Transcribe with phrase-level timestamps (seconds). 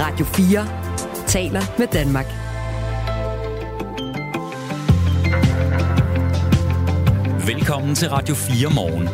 [0.00, 2.26] Radio 4 taler med Danmark.
[7.46, 9.08] Velkommen til Radio 4 morgen.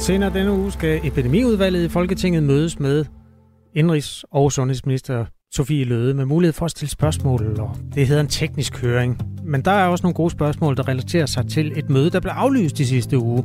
[0.00, 3.04] Senere denne uge skal epidemiudvalget i Folketinget mødes med
[3.74, 5.24] indrigs- og sundhedsminister
[5.54, 9.22] Sofie Løde med mulighed for at stille spørgsmål, og det hedder en teknisk høring.
[9.44, 12.32] Men der er også nogle gode spørgsmål, der relaterer sig til et møde, der blev
[12.32, 13.44] aflyst i sidste uge.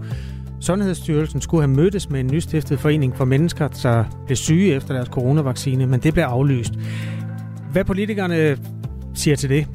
[0.60, 5.08] Sundhedsstyrelsen skulle have mødtes med en nystiftet forening for mennesker, der blev syge efter deres
[5.08, 6.74] coronavaccine, men det blev aflyst.
[7.72, 8.58] Hvad politikerne
[9.14, 9.68] siger til det,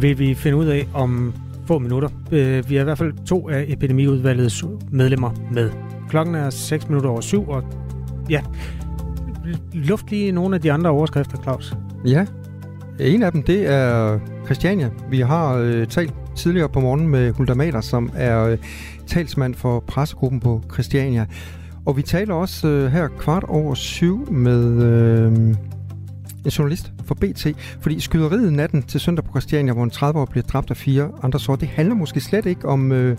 [0.00, 1.34] vil vi finde ud af om
[1.66, 2.08] få minutter.
[2.32, 5.70] Øh, vi har i hvert fald to af epidemiudvalgets medlemmer med.
[6.08, 7.64] Klokken er 6 minutter over syv, og
[8.30, 8.40] ja,
[9.72, 11.76] luft lige nogle af de andre overskrifter, Claus.
[12.06, 12.26] Ja,
[13.00, 14.90] en af dem, det er Christiania.
[15.10, 18.58] Vi har øh, talt tidligere på morgen med Hulda Mader, som er øh,
[19.08, 21.26] talsmand for pressegruppen på Christiania.
[21.86, 25.32] Og vi taler også øh, her kvart over syv med øh,
[26.44, 27.46] en journalist for BT,
[27.80, 31.40] fordi skyderiet natten til søndag på Christiania, hvor en 30-år bliver dræbt af fire andre
[31.40, 33.16] så det handler måske slet ikke om, øh,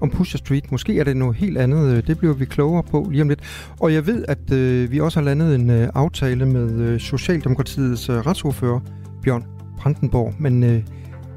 [0.00, 0.72] om Pusher Street.
[0.72, 1.96] Måske er det noget helt andet.
[1.96, 3.40] Øh, det bliver vi klogere på lige om lidt.
[3.80, 8.08] Og jeg ved, at øh, vi også har landet en øh, aftale med øh, Socialdemokratiets
[8.08, 8.80] øh, retsordfører,
[9.22, 9.44] Bjørn
[9.78, 10.82] Brandenborg, men øh,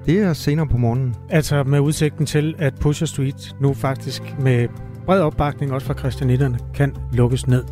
[0.06, 1.16] det er senere på morgenen.
[1.30, 4.68] Altså med udsigten til, at Pusher Street nu faktisk med
[5.06, 7.64] bred opbakning også fra christianitterne kan lukkes ned.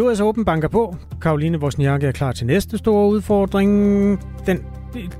[0.00, 0.96] US Open banker på.
[1.22, 4.20] Karoline Wozniacki er klar til næste store udfordring.
[4.46, 4.58] Den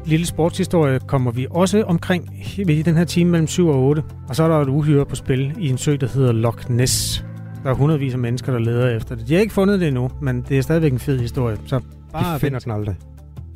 [0.05, 4.03] lille sportshistorie kommer vi også omkring i den her time mellem 7 og 8.
[4.29, 7.25] Og så er der et uhyre på spil i en sø, der hedder Loch Ness.
[7.65, 9.29] Der er hundredvis af mennesker, der leder efter det.
[9.29, 11.57] De har ikke fundet det endnu, men det er stadigvæk en fed historie.
[11.67, 11.81] Så
[12.13, 12.97] bare De finder den aldrig.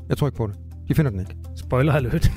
[0.08, 0.55] Jeg tror ikke på det.
[0.89, 1.34] De finder den ikke.
[1.69, 2.30] Spoiler alert.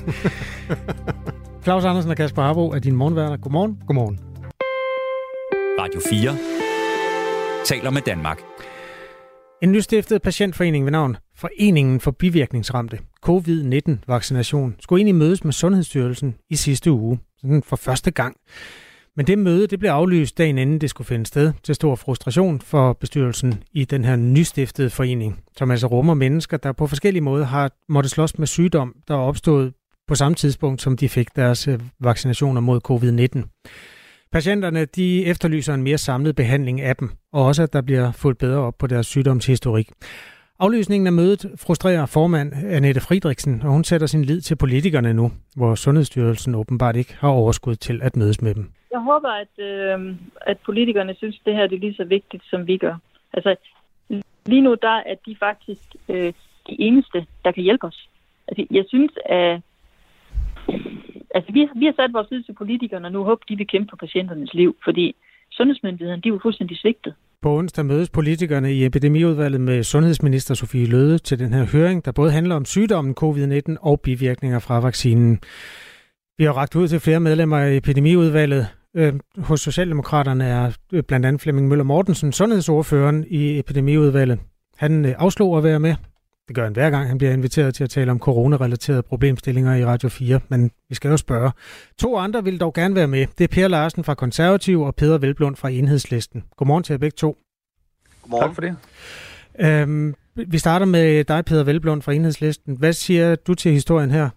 [1.64, 3.36] Claus Andersen og Kasper Harbo er din morgenværter.
[3.36, 3.78] Godmorgen.
[3.86, 4.18] Godmorgen.
[5.78, 6.36] Radio 4
[7.64, 8.40] taler med Danmark.
[9.62, 16.56] En nystiftet patientforening ved navn Foreningen for bivirkningsramte COVID-19-vaccination skulle egentlig mødes med Sundhedsstyrelsen i
[16.56, 18.36] sidste uge, sådan for første gang.
[19.16, 22.60] Men det møde det blev aflyst dagen inden det skulle finde sted, til stor frustration
[22.60, 27.44] for bestyrelsen i den her nystiftede forening, som altså rummer mennesker, der på forskellige måder
[27.44, 29.72] har måttet slås med sygdom, der er opstået
[30.08, 33.68] på samme tidspunkt, som de fik deres øh, vaccinationer mod covid-19.
[34.32, 38.38] Patienterne de efterlyser en mere samlet behandling af dem, og også at der bliver fuldt
[38.38, 39.90] bedre op på deres sygdomshistorik.
[40.64, 45.30] Aflysningen af mødet frustrerer formand Annette Friedrichsen, og hun sætter sin lid til politikerne nu,
[45.56, 48.70] hvor Sundhedsstyrelsen åbenbart ikke har overskud til at mødes med dem.
[48.90, 52.66] Jeg håber, at, øh, at politikerne synes, at det her er lige så vigtigt, som
[52.66, 52.96] vi gør.
[53.32, 53.56] Altså,
[54.46, 56.32] lige nu der er de faktisk øh,
[56.68, 58.08] de eneste, der kan hjælpe os.
[58.48, 59.60] Altså, jeg synes, at
[61.34, 63.90] altså, vi, vi har sat vores lid til politikerne, og nu håber de vil kæmpe
[63.90, 65.16] for patienternes liv, fordi
[65.56, 67.14] sundhedsmyndighederne, de er jo fuldstændig svigtet.
[67.42, 72.12] På onsdag mødes politikerne i epidemiudvalget med sundhedsminister Sofie Løde til den her høring, der
[72.12, 75.40] både handler om sygdommen covid-19 og bivirkninger fra vaccinen.
[76.38, 78.66] Vi har ragt ud til flere medlemmer af epidemiudvalget.
[78.96, 84.38] Øhm, hos Socialdemokraterne er øh, blandt andet Flemming Møller Mortensen, sundhedsordføreren i epidemiudvalget.
[84.76, 85.94] Han øh, afslog at være med.
[86.52, 89.84] Det gør han hver gang, han bliver inviteret til at tale om coronarelaterede problemstillinger i
[89.84, 91.50] Radio 4, men vi skal jo spørge.
[91.98, 93.26] To andre vil dog gerne være med.
[93.38, 96.44] Det er Per Larsen fra Konservativ og Peter Velblund fra Enhedslisten.
[96.56, 97.36] Godmorgen til jer begge to.
[98.22, 98.48] Godmorgen.
[98.48, 98.76] Tak for det.
[99.60, 102.76] Øhm, vi starter med dig, Peter Velblund fra Enhedslisten.
[102.76, 104.28] Hvad siger du til historien her?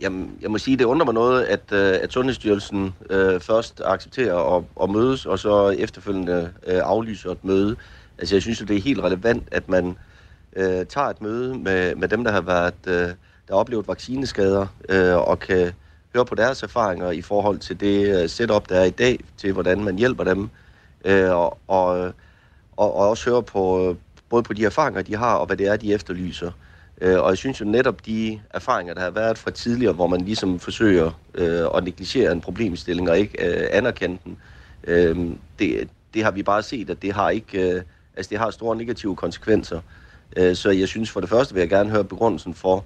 [0.00, 4.56] Jamen, jeg må sige, det undrer mig noget, at, øh, at Sundhedsstyrelsen øh, først accepterer
[4.56, 7.76] at, at mødes, og så efterfølgende øh, aflyser et møde.
[8.18, 9.96] Altså, jeg synes jo, det er helt relevant, at man
[10.56, 12.94] øh, tager et møde med, med dem, der har været, øh,
[13.48, 15.72] der har oplevet vaccineskader, øh, og kan
[16.14, 19.52] høre på deres erfaringer i forhold til det øh, setup, der er i dag, til
[19.52, 20.48] hvordan man hjælper dem,
[21.04, 22.12] øh, og, og,
[22.76, 23.96] og, og også høre på
[24.30, 26.50] både på de erfaringer, de har, og hvad det er, de efterlyser.
[27.00, 30.20] Øh, og jeg synes jo netop de erfaringer, der har været fra tidligere, hvor man
[30.20, 34.38] ligesom forsøger øh, at negligere en problemstilling og ikke øh, anerkende den,
[34.84, 35.16] øh,
[35.58, 37.82] det, det har vi bare set, at det har ikke, øh,
[38.16, 39.80] altså det har store negative konsekvenser.
[40.36, 42.84] Øh, så jeg synes for det første vil jeg gerne høre begrundelsen for,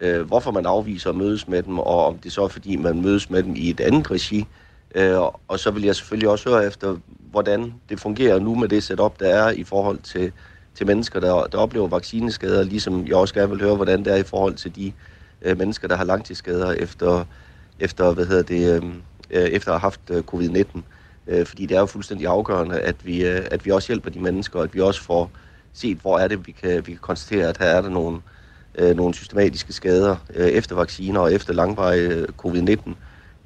[0.00, 3.02] øh, hvorfor man afviser at mødes med dem, og om det så er fordi, man
[3.02, 4.46] mødes med dem i et andet regi.
[4.94, 6.96] Øh, og så vil jeg selvfølgelig også høre efter,
[7.30, 10.32] hvordan det fungerer nu med det setup, der er i forhold til,
[10.74, 14.16] til mennesker, der, der oplever vaccineskader, ligesom jeg også gerne vil høre, hvordan det er
[14.16, 14.92] i forhold til de
[15.42, 17.24] øh, mennesker, der har langtidsskader efter,
[17.80, 18.82] efter, hvad hedder det,
[19.30, 20.80] efter at have haft covid-19.
[21.44, 24.64] Fordi det er jo fuldstændig afgørende, at vi, at vi også hjælper de mennesker, og
[24.64, 25.30] at vi også får
[25.78, 28.20] set, hvor er det, vi kan, vi kan konstatere, at her er der nogle,
[28.78, 32.94] øh, nogle systematiske skader øh, efter vacciner og efter langvarig øh, covid-19,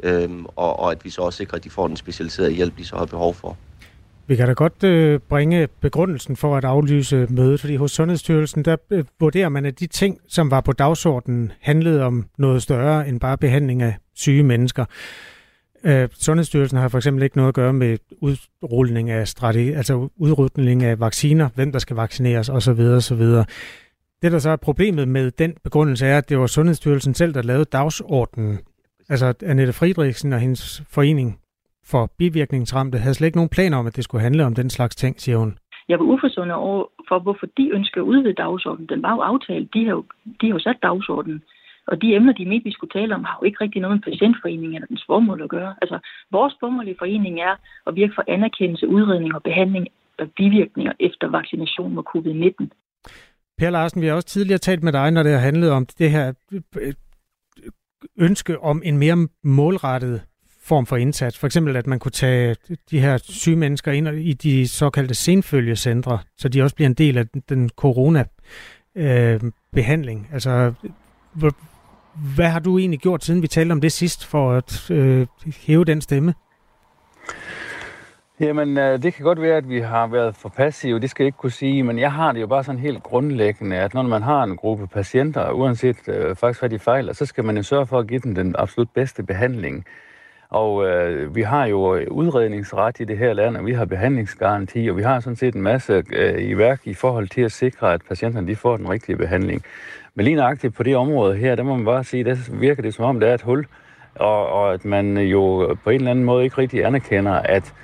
[0.03, 2.85] øh, og, og at vi så også sikrer, at de får den specialiserede hjælp, de
[2.85, 3.57] så har behov for.
[4.27, 8.77] Vi kan da godt øh, bringe begrundelsen for at aflyse mødet, fordi hos Sundhedsstyrelsen, der
[8.91, 13.21] øh, vurderer man, at de ting, som var på dagsordenen, handlede om noget større end
[13.21, 14.85] bare behandling af syge mennesker.
[15.85, 20.83] Øh, Sundhedsstyrelsen har for eksempel ikke noget at gøre med udrulning af strategi, altså udrulning
[20.83, 22.81] af vacciner, hvem der skal vaccineres osv.
[22.81, 23.23] osv.
[24.23, 27.43] Det, der så er problemet med den begrundelse, er, at det var Sundhedsstyrelsen selv, der
[27.43, 28.59] lavede dagsordenen.
[29.09, 31.39] Altså Annette Friedrichsen og hendes forening
[31.91, 34.97] for bivirkningsramte havde slet ikke nogen planer om, at det skulle handle om den slags
[34.97, 35.59] ting, siger hun.
[35.89, 38.89] Jeg var uforstående over for, hvorfor de ønsker at udvide dagsordenen.
[38.89, 39.75] Den var jo aftalt.
[39.75, 40.05] De har jo,
[40.41, 41.43] de har jo sat dagsordenen.
[41.91, 44.13] Og de emner, de mente, vi skulle tale om, har jo ikke rigtig noget med
[44.13, 45.75] patientforeningen eller dens formål at gøre.
[45.83, 45.99] Altså,
[46.31, 47.55] vores formål i foreningen er
[47.87, 49.87] at virke for anerkendelse, udredning og behandling
[50.19, 52.67] af bivirkninger efter vaccination mod covid-19.
[53.59, 56.11] Per Larsen, vi har også tidligere talt med dig, når det har handlet om det
[56.11, 56.61] her øh,
[58.19, 60.23] ønske om en mere målrettet
[60.63, 61.39] form for indsats.
[61.39, 62.57] For eksempel, at man kunne tage
[62.91, 67.19] de her syge mennesker ind i de såkaldte senfølgecentre, så de også bliver en del
[67.19, 70.27] af den corona-behandling.
[70.29, 70.73] Øh, altså,
[72.35, 75.27] hvad har du egentlig gjort, siden vi talte om det sidst, for at øh,
[75.67, 76.35] hæve den stemme?
[78.41, 81.29] Jamen, øh, det kan godt være, at vi har været for passive, det skal jeg
[81.29, 84.23] ikke kunne sige, men jeg har det jo bare sådan helt grundlæggende, at når man
[84.23, 87.87] har en gruppe patienter, uanset øh, faktisk hvad de fejler, så skal man jo sørge
[87.87, 89.85] for at give dem den absolut bedste behandling.
[90.51, 94.89] Og øh, vi har jo øh, udredningsret i det her land, og vi har behandlingsgaranti,
[94.91, 97.93] og vi har sådan set en masse øh, i værk i forhold til at sikre,
[97.93, 99.63] at patienterne de får den rigtige behandling.
[100.15, 102.95] Men lige nøjagtigt på det område her, der må man bare sige, der virker det
[102.95, 103.67] som om, der er et hul,
[104.15, 107.75] og, og at man jo på en eller anden måde ikke rigtig anerkender, at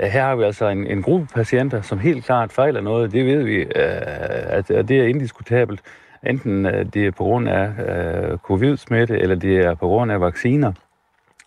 [0.00, 3.12] her har vi altså en, en gruppe patienter, som helt klart fejler noget.
[3.12, 5.80] Det ved vi, øh, at, at det er indiskutabelt.
[6.26, 10.20] Enten øh, det er på grund af øh, covid-smitte, eller det er på grund af
[10.20, 10.72] vacciner.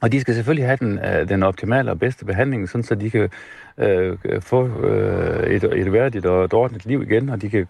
[0.01, 3.09] Og de skal selvfølgelig have den, øh, den optimale og bedste behandling, sådan så de
[3.09, 3.29] kan
[3.77, 7.67] øh, få øh, et, et værdigt og et ordentligt liv igen, og de kan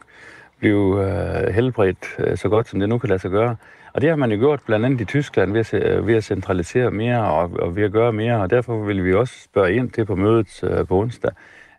[0.59, 3.55] blive øh, helbredt øh, så godt, som det nu kan lade sig gøre.
[3.93, 6.23] Og det har man jo gjort blandt andet i Tyskland ved at, øh, ved at
[6.23, 9.89] centralisere mere og, og ved at gøre mere, og derfor vil vi også spørge ind
[9.89, 11.31] til på mødet øh, på onsdag,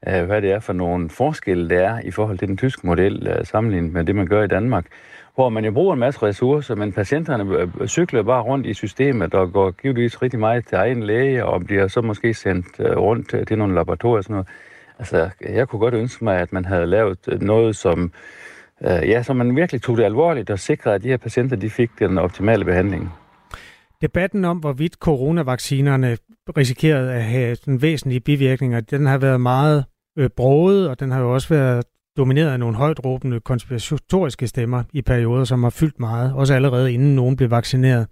[0.09, 3.27] øh, hvad det er for nogle forskelle, der er i forhold til den tyske model
[3.27, 4.87] øh, sammenlignet med det, man gør i Danmark
[5.35, 9.35] hvor man jo bruger en masse ressourcer, men patienterne øh, cykler bare rundt i systemet
[9.35, 13.49] og går givetvis rigtig meget til egen læge og bliver så måske sendt øh, rundt
[13.49, 14.49] til nogle laboratorier og sådan noget.
[14.99, 18.12] Altså, jeg kunne godt ønske mig, at man havde lavet øh, noget, som,
[18.85, 21.71] øh, ja, så man virkelig tog det alvorligt og sikrede, at de her patienter de
[21.71, 23.12] fik den optimale behandling.
[24.00, 26.17] Debatten om, hvorvidt coronavaccinerne
[26.56, 29.85] risikerede at have sådan væsentlige bivirkninger, den har været meget
[30.19, 31.85] øh, broget, og den har jo også været
[32.17, 36.93] domineret af nogle højt råbende konspiratoriske stemmer i perioder, som har fyldt meget, også allerede
[36.93, 38.06] inden nogen blev vaccineret.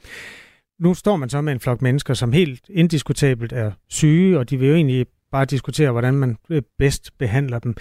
[0.81, 4.59] Nu står man så med en flok mennesker, som helt indiskutabelt er syge, og de
[4.59, 7.77] vil jo egentlig bare diskutere, hvordan man øh, bedst behandler dem.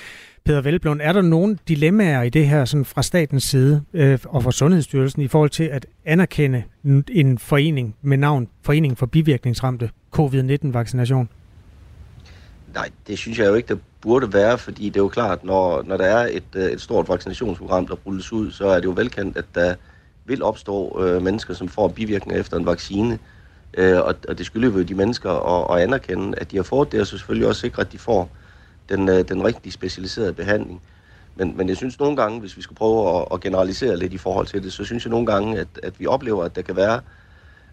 [0.46, 4.44] Peter Velblom, er der nogle dilemmaer i det her sådan fra statens side øh, og
[4.44, 6.64] fra Sundhedsstyrelsen i forhold til at anerkende
[7.10, 11.30] en forening med navn Forening for Bivirkningsramte COVID-19-vaccination?
[12.74, 15.84] Nej, det synes jeg jo ikke, der burde være, fordi det er jo klart, når,
[15.84, 18.94] når der er et, øh, et stort vaccinationsprogram, der rulles ud, så er det jo
[18.96, 19.76] velkendt, at der
[20.26, 23.14] vil opstå øh, mennesker, som får bivirkninger efter en vaccine.
[23.14, 23.20] Øh,
[23.74, 26.92] Øh, og, og det skylder jo de mennesker at, at anerkende, at de har fået
[26.92, 28.30] det, og så selvfølgelig også sikre, at de får
[28.90, 30.82] den, øh, den rigtig specialiserede behandling.
[31.36, 34.18] Men, men jeg synes nogle gange, hvis vi skulle prøve at, at generalisere lidt i
[34.18, 36.76] forhold til det, så synes jeg nogle gange, at, at vi oplever, at der kan
[36.76, 37.02] være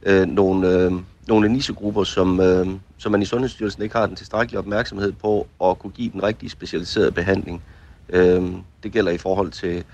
[0.02, 0.92] øh, nogle, øh,
[1.28, 2.66] nogle nichegrupper, som, øh,
[2.99, 6.50] som man i Sundhedsstyrelsen ikke har den tilstrækkelige opmærksomhed på at kunne give den rigtig
[6.50, 7.62] specialiserede behandling.
[8.09, 8.42] Øh,
[8.83, 9.85] det gælder i forhold til,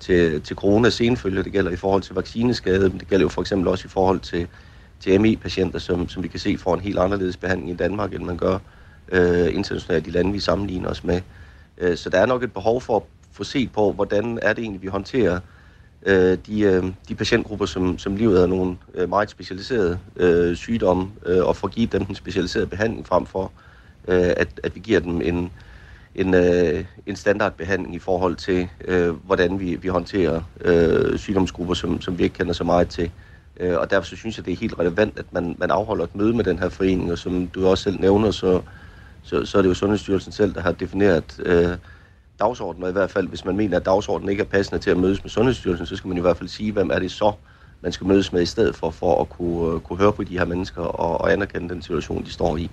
[0.00, 3.40] til, til corona senfølge, det gælder i forhold til vaccineskade, men det gælder jo for
[3.40, 4.48] eksempel også i forhold til,
[5.00, 8.24] til ME-patienter, som, som vi kan se får en helt anderledes behandling i Danmark, end
[8.24, 8.58] man gør
[9.12, 11.20] øh, internationalt i lande, vi sammenligner os med.
[11.78, 14.62] Øh, så der er nok et behov for at få set på, hvordan er det
[14.62, 15.40] egentlig, vi håndterer
[16.06, 21.10] øh, de, øh, de patientgrupper, som, som livet af nogle øh, meget specialiserede øh, sygdomme,
[21.26, 23.52] øh, og får givet dem den specialiserede behandling frem for,
[24.08, 25.52] øh, at, at vi giver dem en,
[26.14, 32.00] en, øh, en standardbehandling i forhold til, øh, hvordan vi, vi håndterer øh, sygdomsgrupper, som,
[32.00, 33.04] som vi ikke kender så meget til.
[33.04, 33.25] Øh,
[33.60, 36.14] Øh, og derfor så synes jeg, det er helt relevant, at man, man afholder et
[36.14, 38.60] møde med den her forening, og som du også selv nævner, så,
[39.22, 41.76] så, så er det jo Sundhedsstyrelsen selv, der har defineret øh,
[42.40, 44.96] dagsordenen, og i hvert fald, hvis man mener, at dagsordenen ikke er passende til at
[44.96, 47.32] mødes med Sundhedsstyrelsen, så skal man i hvert fald sige, hvem er det så,
[47.82, 50.38] man skal mødes med i stedet for, for at kunne, øh, kunne høre på de
[50.38, 52.70] her mennesker og, og anerkende den situation, de står i.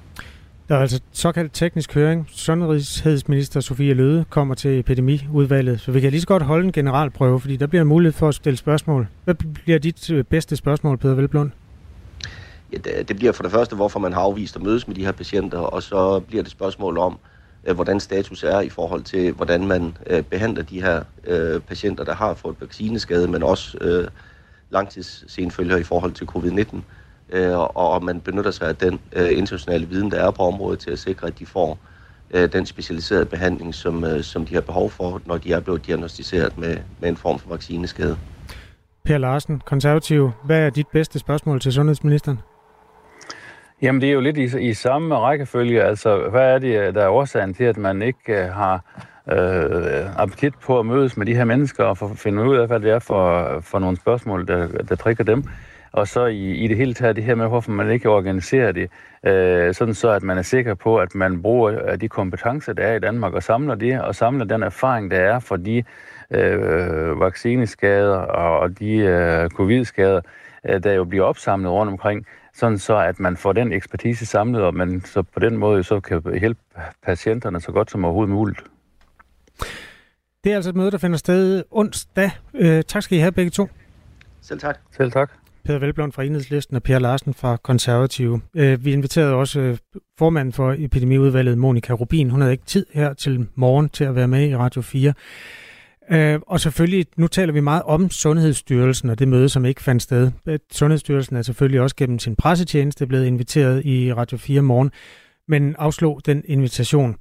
[0.69, 2.27] Der er altså såkaldt teknisk høring.
[2.29, 7.39] Sundhedsminister Sofie Løde kommer til epidemiudvalget, så vi kan lige så godt holde en generalprøve,
[7.39, 9.07] fordi der bliver mulighed for at stille spørgsmål.
[9.23, 11.51] Hvad bliver dit øh, bedste spørgsmål, Peter Velblund?
[12.73, 15.05] Ja, det, det bliver for det første, hvorfor man har afvist at mødes med de
[15.05, 17.17] her patienter, og så bliver det spørgsmål om,
[17.65, 22.03] øh, hvordan status er i forhold til, hvordan man øh, behandler de her øh, patienter,
[22.03, 24.07] der har fået vaccineskade, men også øh,
[24.69, 26.77] langtidssenfølger i forhold til covid-19.
[27.29, 30.79] Øh, og om man benytter sig af den øh, internationale viden, der er på området,
[30.79, 31.79] til at sikre, at de får
[32.31, 35.85] øh, den specialiserede behandling, som, øh, som de har behov for, når de er blevet
[35.87, 38.17] diagnostiseret med, med en form for vaccineskade.
[39.05, 40.31] Per Larsen, konservativ.
[40.43, 42.39] Hvad er dit bedste spørgsmål til sundhedsministeren?
[43.81, 45.83] Jamen, det er jo lidt i, i samme rækkefølge.
[45.83, 48.83] Altså, hvad er det, der er årsagen til, at man ikke uh, har
[49.25, 52.91] uh, appetit på at mødes med de her mennesker og finde ud af, hvad det
[52.91, 55.43] er for, for nogle spørgsmål, der, der trigger dem?
[55.93, 58.89] Og så i, i det hele taget det her med, hvorfor man ikke organiserer det,
[59.27, 62.95] uh, sådan så, at man er sikker på, at man bruger de kompetencer, der er
[62.95, 65.83] i Danmark, og samler det, og samler den erfaring, der er for de
[66.29, 70.21] uh, vaccineskader og de uh, covid-skader,
[70.83, 74.75] der jo bliver opsamlet rundt omkring, sådan så at man får den ekspertise samlet, og
[74.75, 76.61] man så på den måde så kan hjælpe
[77.03, 78.63] patienterne så godt som overhovedet muligt.
[80.43, 82.31] Det er altså et møde, der finder sted onsdag.
[82.53, 83.67] Øh, tak skal I have begge to.
[84.41, 84.77] Selv tak.
[84.91, 85.42] Selv tak.
[85.65, 88.41] Peter Velblom fra Enhedslisten og Per Larsen fra Konservative.
[88.55, 89.77] Øh, vi inviterede også øh,
[90.17, 92.29] formanden for epidemiudvalget, Monika Rubin.
[92.29, 95.13] Hun havde ikke tid her til morgen til at være med i Radio 4.
[96.11, 100.03] Øh, og selvfølgelig, nu taler vi meget om Sundhedsstyrelsen og det møde, som ikke fandt
[100.03, 100.31] sted.
[100.47, 104.91] Øh, Sundhedsstyrelsen er selvfølgelig også gennem sin pressetjeneste blevet inviteret i Radio 4 morgen,
[105.47, 107.15] men afslog den invitation.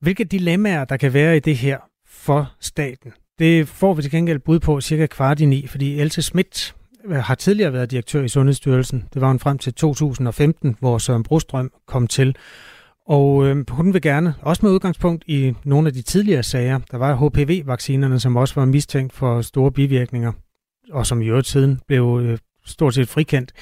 [0.00, 4.38] Hvilke dilemmaer, der kan være i det her for staten, det får vi til gengæld
[4.38, 8.28] bud på cirka kvart i ni, fordi Else Schmidt Øh, har tidligere været direktør i
[8.28, 9.04] Sundhedsstyrelsen.
[9.14, 12.36] Det var hun frem til 2015, hvor Søren Brostrøm kom til.
[13.06, 16.96] Og øh, hun vil gerne, også med udgangspunkt i nogle af de tidligere sager, der
[16.96, 20.32] var HPV-vaccinerne, som også var mistænkt for store bivirkninger,
[20.92, 23.52] og som i øvrigt siden blev øh, stort set frikendt.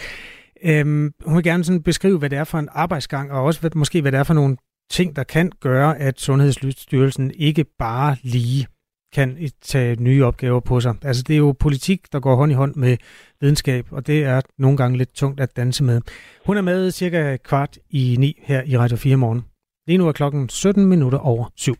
[0.64, 0.86] Øh,
[1.24, 4.00] hun vil gerne sådan beskrive, hvad det er for en arbejdsgang, og også hvad, måske,
[4.00, 4.56] hvad det er for nogle
[4.90, 8.66] ting, der kan gøre, at Sundhedsstyrelsen ikke bare lige
[9.12, 10.94] kan tage nye opgaver på sig.
[11.02, 12.96] Altså det er jo politik, der går hånd i hånd med
[13.40, 16.00] videnskab, og det er nogle gange lidt tungt at danse med.
[16.46, 19.44] Hun er med cirka kvart i ni her i Radio 4 morgen.
[19.86, 21.74] Lige nu er klokken 17 minutter over syv.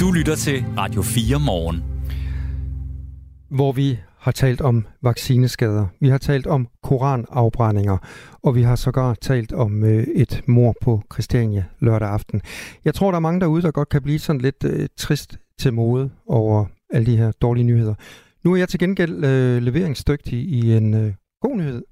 [0.00, 1.84] Du lytter til Radio 4 morgen.
[3.50, 7.98] Hvor vi har talt om vaccineskader, vi har talt om koranafbrændinger,
[8.42, 12.40] og vi har sågar talt om øh, et mor på Christiania lørdag aften.
[12.84, 15.72] Jeg tror, der er mange derude, der godt kan blive sådan lidt øh, trist til
[15.72, 17.94] mode over alle de her dårlige nyheder.
[18.44, 21.82] Nu er jeg til gengæld øh, leveringsdygtig i en øh, god nyhed.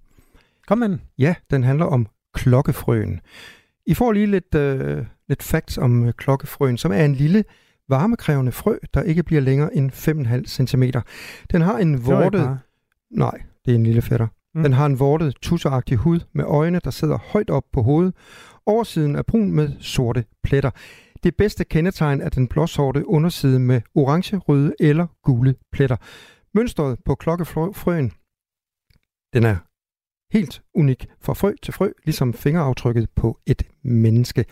[0.67, 1.01] Kom med den.
[1.19, 3.21] Ja, den handler om klokkefrøen.
[3.87, 7.45] I får lige lidt, øh, lidt facts om øh, klokkefrøen, som er en lille
[7.89, 10.83] varmekrævende frø, der ikke bliver længere end 5,5 cm.
[11.53, 12.59] Den har en vortet...
[13.11, 14.27] Nej, det er en lille fætter.
[14.55, 14.63] Mm.
[14.63, 18.15] Den har en vortet, tusseragtig hud med øjne, der sidder højt op på hovedet.
[18.67, 20.71] Oversiden er brun med sorte pletter.
[21.27, 25.97] Det bedste kendetegn er den blåsorte underside med orange, røde eller gule pletter.
[26.55, 28.13] Mønstret på klokkefrøen,
[29.35, 29.57] den er
[30.37, 34.45] helt unik fra frø til frø, ligesom fingeraftrykket på et menneske.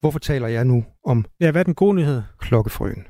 [0.00, 1.24] Hvorfor taler jeg nu om...
[1.40, 2.22] Ja, hvad er den gode nyhed?
[2.38, 3.06] Klokkefrøen.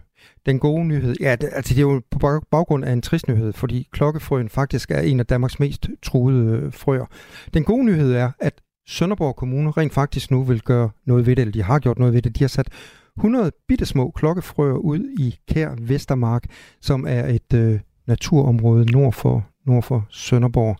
[0.47, 3.53] Den gode nyhed, ja, det, altså det er jo på baggrund af en trist nyhed,
[3.53, 7.07] fordi klokkefrøen faktisk er en af Danmarks mest truede frøer.
[7.55, 11.43] Den gode nyhed er, at Sønderborg Kommune rent faktisk nu vil gøre noget ved det,
[11.43, 12.39] eller de har gjort noget ved det.
[12.39, 12.69] De har sat
[13.17, 16.45] 100 bittesmå klokkefrøer ud i Kær Vestermark,
[16.81, 20.77] som er et øh, naturområde nord for, nord for Sønderborg.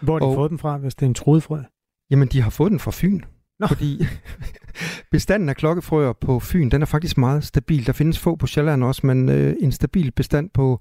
[0.00, 1.58] Hvor har de og, fået dem fra, hvis det er en truet frø?
[2.10, 3.20] Jamen, de har fået den fra Fyn.
[3.60, 3.66] Nå.
[3.66, 4.06] Fordi
[5.12, 7.86] bestanden af klokkefrøer på Fyn, den er faktisk meget stabil.
[7.86, 10.80] Der findes få på Sjælland også, men øh, en stabil bestand på,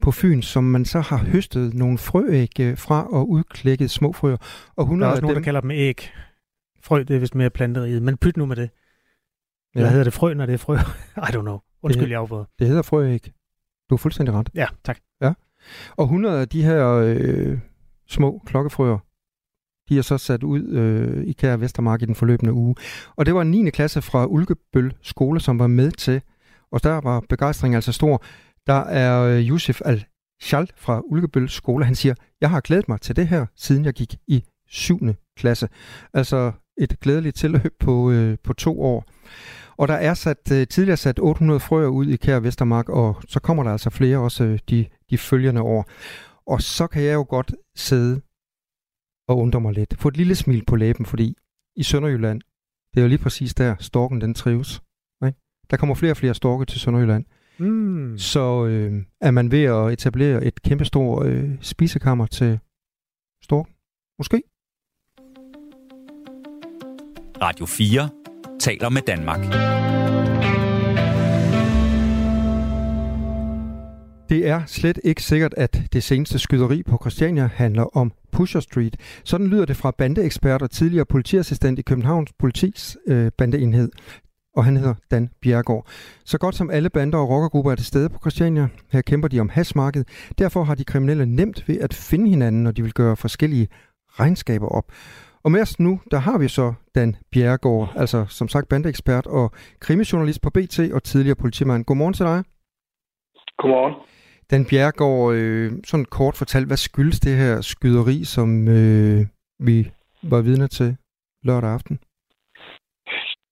[0.00, 4.36] på Fyn, som man så har høstet nogle frøæg øh, fra og udklækket små frøer.
[4.76, 5.42] Og 100 der er også nogen, dem...
[5.42, 6.10] der kalder dem æg.
[6.82, 8.70] Frø, det er vist mere planteriet, men pyt nu med det.
[9.74, 9.90] Eller ja.
[9.90, 10.74] hedder det frø, når det er frø?
[11.28, 11.58] I don't know.
[11.82, 12.44] Undskyld, det, jeg afbrød.
[12.58, 13.20] Det hedder frøæg.
[13.90, 14.50] Du har fuldstændig ret.
[14.54, 14.98] Ja, tak.
[15.22, 15.32] Ja.
[15.96, 17.58] Og 100 af de her øh,
[18.08, 18.98] små klokkefrøer,
[19.88, 22.74] de er så sat ud øh, i Kære Vestermark i den forløbende uge.
[23.16, 23.70] Og det var en 9.
[23.70, 26.22] klasse fra Ulkebøl skole, som var med til,
[26.72, 28.24] og der var begejstringen altså stor.
[28.66, 33.16] Der er øh, Yusuf Al-Shal fra Ulkebøl skole, han siger, jeg har glædet mig til
[33.16, 34.98] det her, siden jeg gik i 7.
[35.36, 35.68] klasse.
[36.14, 39.04] Altså et glædeligt tilløb på, øh, på to år.
[39.76, 43.40] Og der er sat, øh, tidligere sat 800 frøer ud i Kær Vestermark, og så
[43.40, 45.84] kommer der altså flere også øh, de, de følgende år.
[46.46, 48.20] Og så kan jeg jo godt sidde
[49.28, 49.94] og undre mig lidt.
[49.98, 51.36] Få et lille smil på læben, fordi
[51.76, 52.40] i Sønderjylland,
[52.94, 54.82] det er jo lige præcis der, storken den trives.
[55.26, 55.38] Ikke?
[55.70, 57.24] Der kommer flere og flere storke til Sønderjylland.
[57.60, 58.18] Mm.
[58.18, 62.58] Så øh, er man ved at etablere et kæmpestort øh, spisekammer til
[63.42, 63.72] storken?
[64.18, 64.42] Måske?
[67.42, 68.08] Radio 4
[68.60, 69.40] taler med Danmark.
[74.28, 78.96] Det er slet ikke sikkert, at det seneste skyderi på Christiania handler om Pusher Street.
[79.24, 83.90] Sådan lyder det fra bandeekspert og tidligere politiassistent i Københavns politis øh, bandeenhed.
[84.60, 85.86] Og han hedder Dan Bjergård.
[86.24, 88.68] Så godt som alle bander og rockergrupper er til stede på Christiania.
[88.92, 90.08] Her kæmper de om hasmarkedet.
[90.38, 93.68] Derfor har de kriminelle nemt ved at finde hinanden, når de vil gøre forskellige
[94.06, 94.84] regnskaber op.
[95.44, 99.52] Og med os nu, der har vi så Dan Bjergård, altså som sagt bandeekspert og
[99.80, 101.84] krimijournalist på BT og tidligere politimand.
[101.84, 102.44] Godmorgen til dig.
[103.58, 103.94] Godmorgen.
[104.50, 109.26] Dan Bjergård, øh, sådan kort fortalt, hvad skyldes det her skyderi, som øh,
[109.58, 109.90] vi
[110.22, 110.96] var vidne til
[111.42, 111.98] lørdag aften?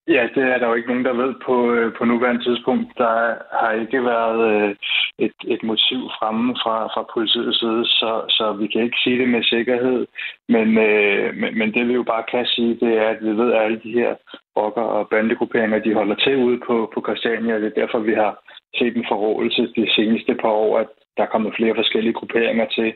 [0.09, 2.99] Ja, det er der jo ikke nogen, der ved på, øh, på nuværende tidspunkt.
[2.99, 4.77] Der har ikke været øh,
[5.19, 9.29] et, et motiv fremme fra, fra politiets side, så, så vi kan ikke sige det
[9.29, 10.07] med sikkerhed.
[10.49, 13.53] Men, øh, men, men det vi jo bare kan sige, det er, at vi ved,
[13.53, 14.15] at alle de her
[14.57, 17.61] rocker- og bandegrupperinger, de holder til ude på, på Christiania.
[17.61, 18.33] Det er derfor, vi har
[18.79, 20.89] set en forrådelse de seneste par år, at
[21.19, 22.89] der er kommet flere forskellige grupperinger til.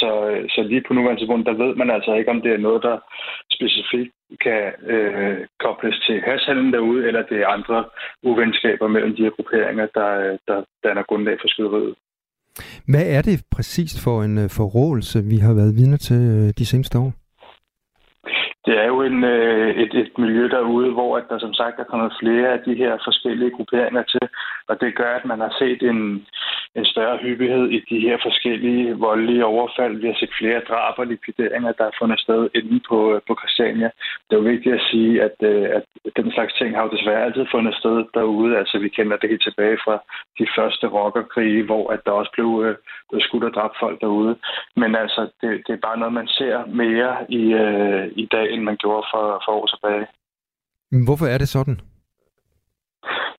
[0.00, 2.66] Så, øh, så lige på nuværende tidspunkt, der ved man altså ikke, om det er
[2.66, 2.96] noget, der
[3.56, 4.12] specifikt
[4.44, 7.78] kan øh, kobles til hashandlen derude, eller det er andre
[8.22, 11.94] uvenskaber mellem de her grupperinger, der, øh, der danner grundlag for skyderiet.
[12.92, 16.20] Hvad er det præcist for en øh, forrådelse, vi har været vidne til
[16.58, 17.12] de seneste år?
[18.68, 21.90] Det er jo en, øh, et, et miljø derude, hvor at der som sagt er
[21.92, 24.28] kommet flere af de her forskellige grupperinger til,
[24.68, 26.26] og det gør, at man har set en,
[26.78, 29.96] en større hyppighed i de her forskellige voldelige overfald.
[29.96, 33.34] Vi har set flere drab og likvideringer, der er fundet sted inde på, øh, på
[33.40, 33.90] Christiania.
[34.26, 35.84] Det er jo vigtigt at sige, at, øh, at
[36.16, 38.58] den slags ting har jo desværre altid fundet sted derude.
[38.58, 39.96] Altså vi kender det helt tilbage fra
[40.38, 42.76] de første rockerkrige, hvor at der også blev, øh,
[43.10, 44.36] blev skudt og dræbt folk derude.
[44.76, 48.64] Men altså, det, det er bare noget, man ser mere i, øh, i dag, end
[48.70, 50.06] man gjorde for, for år tilbage.
[51.06, 51.80] Hvorfor er det sådan?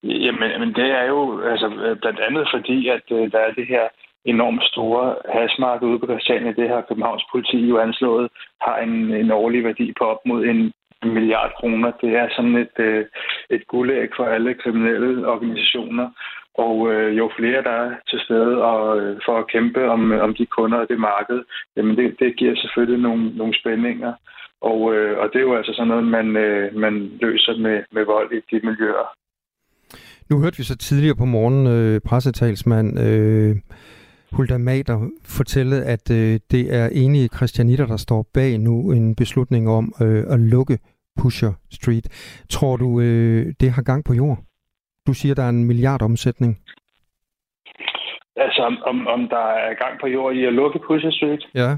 [0.04, 1.68] Jamen, men det er jo altså,
[2.02, 3.86] blandt andet fordi, at øh, der er det her
[4.26, 6.52] enormt store hasmarked ude på Christiania.
[6.52, 8.30] Det her Københavns politi jo anslået
[8.62, 11.92] har en, en årlig værdi på op mod en milliard kroner.
[12.02, 13.06] Det er sådan et, øh,
[13.50, 16.10] et guldæg for alle kriminelle organisationer.
[16.66, 20.34] Og øh, jo flere der er til stede og, øh, for at kæmpe om, om
[20.36, 21.44] de kunder og det marked,
[21.76, 24.14] jamen det, det giver selvfølgelig nogle, nogle spændinger.
[24.62, 28.06] Og, øh, og det er jo altså sådan noget, man, øh, man løser med, med
[28.06, 29.08] vold i de miljøer.
[30.30, 33.56] Nu hørte vi så tidligere på morgen øh, pressetalsmand øh,
[34.32, 39.70] Hulda Mader fortælle, at øh, det er enige christianitter, der står bag nu en beslutning
[39.70, 40.78] om øh, at lukke
[41.22, 42.06] Pusher Street.
[42.50, 44.38] Tror du, øh, det har gang på jord?
[45.08, 46.58] Du siger, der er en milliard omsætning.
[48.36, 51.48] Altså, om, om der er gang på jord i at lukke Pusher Street?
[51.56, 51.78] Ja.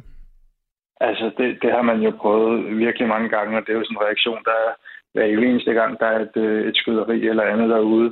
[1.08, 3.98] Altså, det, det har man jo prøvet virkelig mange gange, og det er jo sådan
[3.98, 4.72] en reaktion, der er
[5.14, 8.10] hver eneste gang, der er et, øh, et skyderi eller andet derude.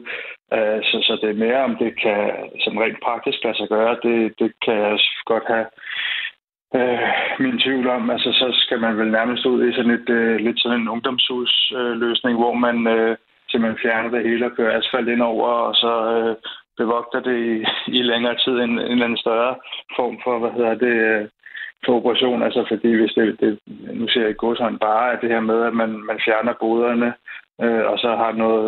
[0.56, 2.32] Uh, så, så det er mere, om det kan
[2.63, 3.97] som rent praktisk lade sig gøre.
[4.04, 5.65] Det, det kan jeg godt have
[6.78, 6.99] øh,
[7.39, 8.10] min tvivl om.
[8.10, 12.36] Altså, så skal man vel nærmest ud i sådan et, øh, lidt sådan en ungdomshusløsning,
[12.36, 13.17] øh, hvor man øh,
[13.49, 16.36] simpelthen fjerner det hele og kører asfalt ind over, og så øh,
[16.78, 17.56] bevogter det i,
[17.97, 19.56] i længere tid en, en eller anden større
[19.95, 21.28] form for, hvad hedder det, øh,
[21.85, 22.43] for operation.
[22.47, 23.59] Altså fordi hvis det, det
[23.99, 27.09] nu ser jeg i godshånd bare, at det her med, at man, man fjerner boderne,
[27.63, 28.67] øh, og så har noget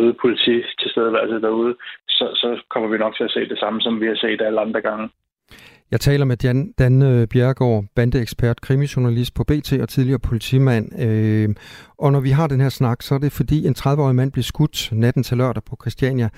[0.00, 1.74] øget politi til stedeværelse derude,
[2.08, 4.60] så, så kommer vi nok til at se det samme, som vi har set alle
[4.60, 5.08] andre gange.
[5.90, 10.86] Jeg taler med Dan, Dan Bjergård, bandeekspert, krimijournalist på BT og tidligere politimand.
[11.06, 11.48] Øh,
[11.98, 14.42] og når vi har den her snak, så er det fordi en 30-årig mand blev
[14.42, 16.28] skudt natten til lørdag på Christiania.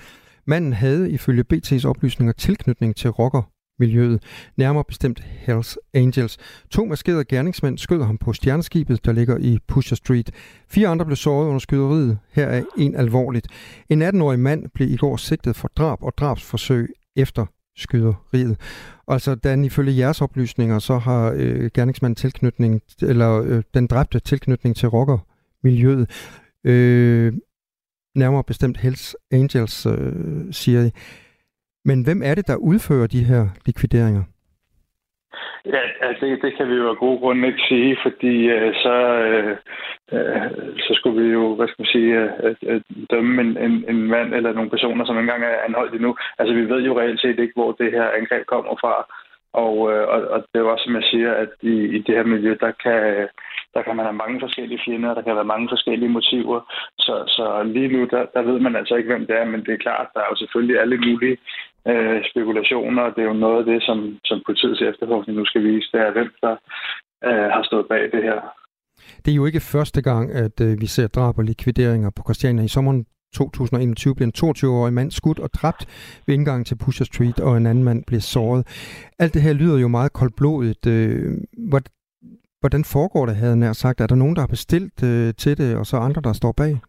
[0.47, 3.41] Manden havde ifølge BT's oplysninger tilknytning til rocker
[3.79, 4.23] miljøet,
[4.57, 6.37] nærmere bestemt Hells Angels.
[6.69, 10.31] To maskerede gerningsmænd skød ham på stjerneskibet, der ligger i Pusher Street.
[10.69, 13.47] Fire andre blev såret under skyderiet, her er en alvorligt.
[13.89, 18.59] En 18-årig mand blev i går sigtet for drab og drabsforsøg efter skyderiet.
[19.07, 24.75] Altså, den ifølge jeres oplysninger, så har øh, gerningsmanden tilknytning, eller øh, den dræbte tilknytning
[24.75, 26.09] til rockermiljøet.
[26.63, 27.33] Øh,
[28.15, 30.91] nærmere bestemt Hells Angels, øh, siger I.
[31.85, 34.23] Men hvem er det, der udfører de her likvideringer?
[35.65, 38.95] Ja, altså det, det kan vi jo af gode grunde ikke sige, fordi øh, så,
[39.29, 39.57] øh,
[40.13, 40.41] øh,
[40.77, 44.01] så skulle vi jo, hvad skal man sige, øh, øh, øh dømme en, en, en
[44.13, 46.15] mand eller nogle personer, som engang er anholdt endnu.
[46.39, 48.93] Altså vi ved jo reelt set ikke, hvor det her angreb kommer fra.
[49.63, 52.15] Og, øh, og, og det er jo også, som jeg siger, at i, i det
[52.15, 53.27] her miljø, der kan,
[53.73, 56.59] der kan man have mange forskellige fjender, der kan være mange forskellige motiver.
[57.05, 59.73] Så, så lige nu, der, der ved man altså ikke, hvem det er, men det
[59.73, 61.37] er klart, der er jo selvfølgelig alle mulige
[61.91, 65.89] øh, spekulationer, det er jo noget af det, som, som politiets efterforskning nu skal vise,
[65.93, 66.55] det er, hvem der
[67.27, 68.39] øh, har stået bag det her.
[69.25, 72.63] Det er jo ikke første gang, at øh, vi ser drab og likvideringer på Christiania.
[72.63, 75.81] I sommeren 2021 blev en 22-årig mand skudt og dræbt
[76.27, 78.61] ved indgangen til Pusher Street, og en anden mand blev såret.
[79.19, 80.87] Alt det her lyder jo meget koldblodigt.
[80.87, 81.37] Øh,
[82.59, 84.01] hvordan foregår det, havde nær sagt?
[84.01, 86.79] Er der nogen, der har bestilt øh, til det, og så andre, der står bag?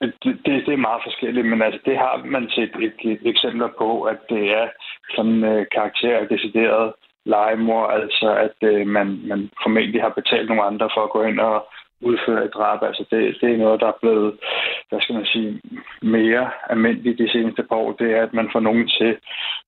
[0.00, 3.68] Det, det, det er meget forskelligt, men altså, det har man set et, et eksempler
[3.78, 4.68] på, at det er
[5.16, 6.92] sådan øh, karakter decideret
[7.24, 11.40] legemord, altså at øh, man, man formentlig har betalt nogle andre for at gå ind
[11.40, 11.66] og
[12.00, 12.82] udføre et drab.
[12.82, 14.38] Altså det, det er noget, der er blevet,
[14.88, 15.60] hvad skal man sige,
[16.02, 17.92] mere almindeligt de seneste par år.
[17.92, 19.16] Det er, at man får nogen til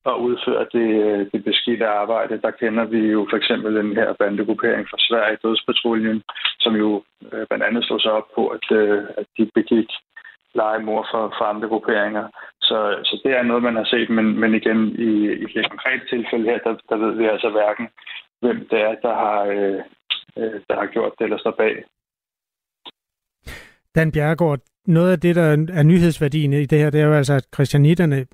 [0.07, 2.41] at udføre det, øh, det beskidte arbejde.
[2.43, 6.23] Der kender vi jo for eksempel den her bandegruppering fra Sverige, Dødspatruljen,
[6.61, 9.91] som jo øh, blandt andet stod sig op på, at, øh, at de begik
[10.55, 12.27] legemord for, for andre grupperinger.
[12.69, 15.11] Så, så det er noget, man har set, men, men igen, i,
[15.43, 17.87] i det konkrete tilfælde her, der, der ved vi altså hverken,
[18.41, 19.81] hvem det er, der har, øh,
[20.39, 21.85] øh der har gjort det eller står bag.
[23.95, 27.35] Dan Bjergård, noget af det, der er nyhedsværdien i det her, det er jo altså,
[27.35, 28.27] at christianitterne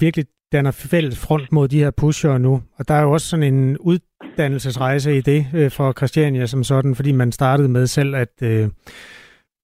[0.00, 2.62] virkelig danner fælles front mod de her pushere nu.
[2.78, 6.94] Og der er jo også sådan en uddannelsesrejse i det øh, for Christiania som sådan,
[6.94, 8.68] fordi man startede med selv at øh,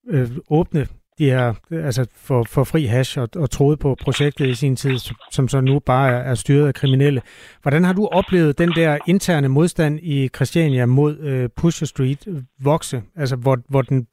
[0.09, 0.87] øh, åbne
[1.21, 4.99] de her, altså for, for fri hash og, og troede på projektet i sin tid,
[5.31, 7.23] som så nu bare er, er styret af kriminelle.
[7.63, 13.03] Hvordan har du oplevet den der interne modstand i Christiania mod øh, Pusher Street vokse?
[13.17, 14.07] Altså hvor, hvor den,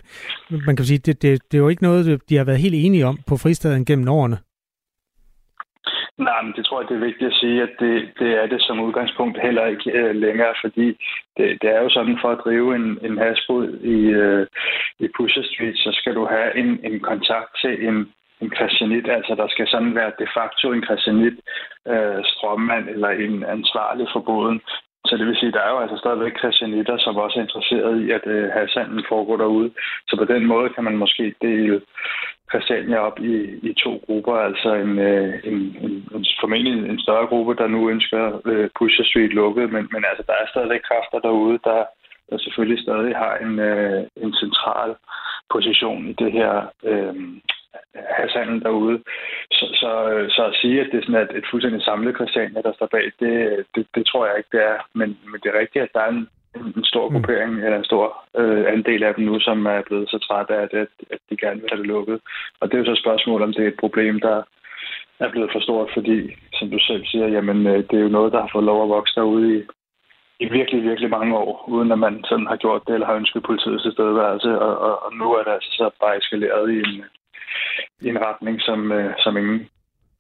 [0.66, 3.06] man kan sige, det, det, det er jo ikke noget, de har været helt enige
[3.06, 4.38] om på fristaden gennem årene.
[6.18, 8.62] Nej, men det tror jeg, det er vigtigt at sige, at det, det er det
[8.62, 10.88] som udgangspunkt heller ikke øh, længere, fordi
[11.38, 14.48] det, det er jo sådan, for at drive en, en hasbod i, øh,
[15.00, 19.36] i Pusher Street, så skal du have en, en kontakt til en, en christianit, altså
[19.36, 21.38] der skal sådan være de facto en christianit
[21.88, 24.62] øh, strømmand eller en ansvarlig for båden.
[25.06, 28.02] Så det vil sige, at der er jo altså stadigvæk christianitter, som også er interesseret
[28.04, 29.72] i, at øh, hasanden foregår derude.
[30.08, 31.82] Så på den måde kan man måske dele
[32.52, 33.36] Christiania op i,
[33.70, 37.90] i to grupper, altså en, øh, en, en, en formentlig en større gruppe, der nu
[37.90, 41.84] ønsker øh, Pusher Street lukket, men, men altså, der er stadigvæk kræfter derude, der,
[42.30, 44.96] der selvfølgelig stadig har en, øh, en central
[45.54, 47.16] position i det her øh,
[48.18, 49.04] hashandel derude.
[49.52, 49.92] Så, så,
[50.36, 53.06] så at sige, at det er sådan et, et fuldstændig samlet Christiania, der står bag,
[53.20, 54.78] det, det, det tror jeg ikke, det er.
[54.94, 56.30] Men, men det er rigtigt, at der er en,
[56.78, 57.14] en stor mm.
[57.14, 57.64] gruppering, mm.
[57.64, 58.06] eller en stor
[58.42, 60.74] øh, andel af dem nu, som er blevet så trætte af, at,
[61.14, 62.20] at de gerne vil have det lukket.
[62.60, 64.38] Og det er jo så et spørgsmål, om det er et problem, der
[65.20, 66.18] er blevet for stort, fordi,
[66.54, 68.90] som du selv siger, jamen, øh, det er jo noget, der har fået lov at
[68.90, 69.60] vokse derude i,
[70.40, 73.44] i virkelig, virkelig mange år, uden at man sådan har gjort det, eller har ønsket
[73.44, 77.04] politiets tilstedeværelse, og, og, og nu er det altså så bare eskaleret i en,
[78.02, 79.70] i en retning, som, øh, som ingen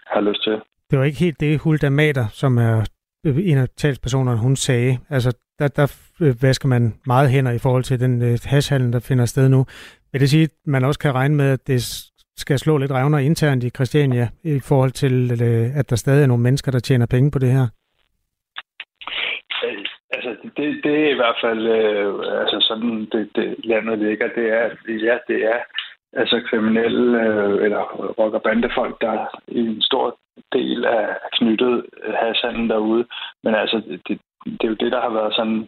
[0.07, 0.61] har lyst til.
[0.91, 2.85] Det var ikke helt det, Hulda Mater, som er
[3.25, 4.97] en af talspersonerne, hun sagde.
[5.09, 5.87] Altså, der, der
[6.21, 9.65] øh, vasker man meget hænder i forhold til den øh, hashhandel, der finder sted nu.
[10.11, 11.81] Vil det sige, at man også kan regne med, at det
[12.37, 16.27] skal slå lidt revner internt i Christiania i forhold til, øh, at der stadig er
[16.27, 17.67] nogle mennesker, der tjener penge på det her?
[20.11, 24.27] Altså, det, det er i hvert fald øh, altså sådan, det, det landet ligger.
[24.27, 24.65] Det er,
[25.07, 25.59] ja, det er
[26.13, 27.81] altså kriminelle øh, eller
[28.19, 30.17] rock- og bandefolk, der i en stor
[30.53, 33.05] del er knyttet øh, hashandlen derude.
[33.43, 35.67] Men altså, det, det er jo det, der har været sådan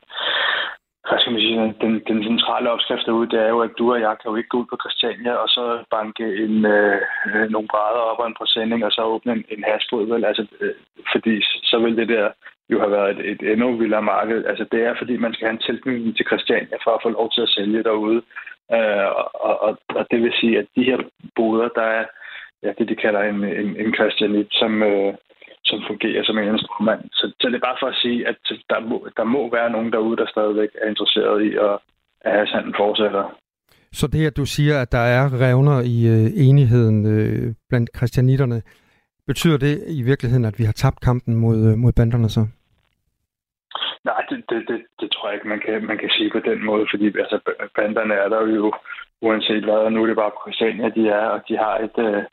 [1.10, 4.02] hvad skal man sige, den, den centrale opskrift derude, det er jo, at du og
[4.02, 7.68] jeg kan jo ikke gå ud på Christiania og så banke en, øh, øh nogle
[7.72, 10.26] brædder op og en præsending og så åbne en, en hasbåd, vel?
[10.26, 10.76] Altså, øh,
[11.12, 11.34] fordi
[11.72, 12.26] så vil det der
[12.72, 14.46] jo have været et, et endnu vildere marked.
[14.46, 17.32] Altså, det er, fordi man skal have en tilknytning til Christiania for at få lov
[17.32, 18.22] til at sælge derude.
[18.76, 19.10] Øh,
[19.48, 21.00] og, og, og det vil sige, at de her
[21.36, 22.06] boder, der er
[22.64, 25.14] ja, det, de kalder en, en, en Christianit, som, øh,
[25.66, 27.06] som fungerer som en instrument.
[27.20, 28.36] Så, så det er bare for at sige, at
[28.70, 31.76] der må, der må være nogen derude, der stadigvæk er interesseret i at,
[32.22, 33.24] at have sådan fortsætter.
[33.92, 38.62] Så det, at du siger, at der er revner i øh, enigheden øh, blandt kristianitterne,
[39.28, 42.48] betyder det i virkeligheden, at vi har tabt kampen mod, øh, mod banderne så?
[44.06, 46.66] Nej, det, det, det, det tror jeg ikke, man kan, man kan sige på den
[46.66, 47.40] måde, fordi altså,
[47.76, 48.74] banderne er der jo
[49.22, 52.24] uanset hvad, og nu er det bare Christiania, de er, og de har et, øh,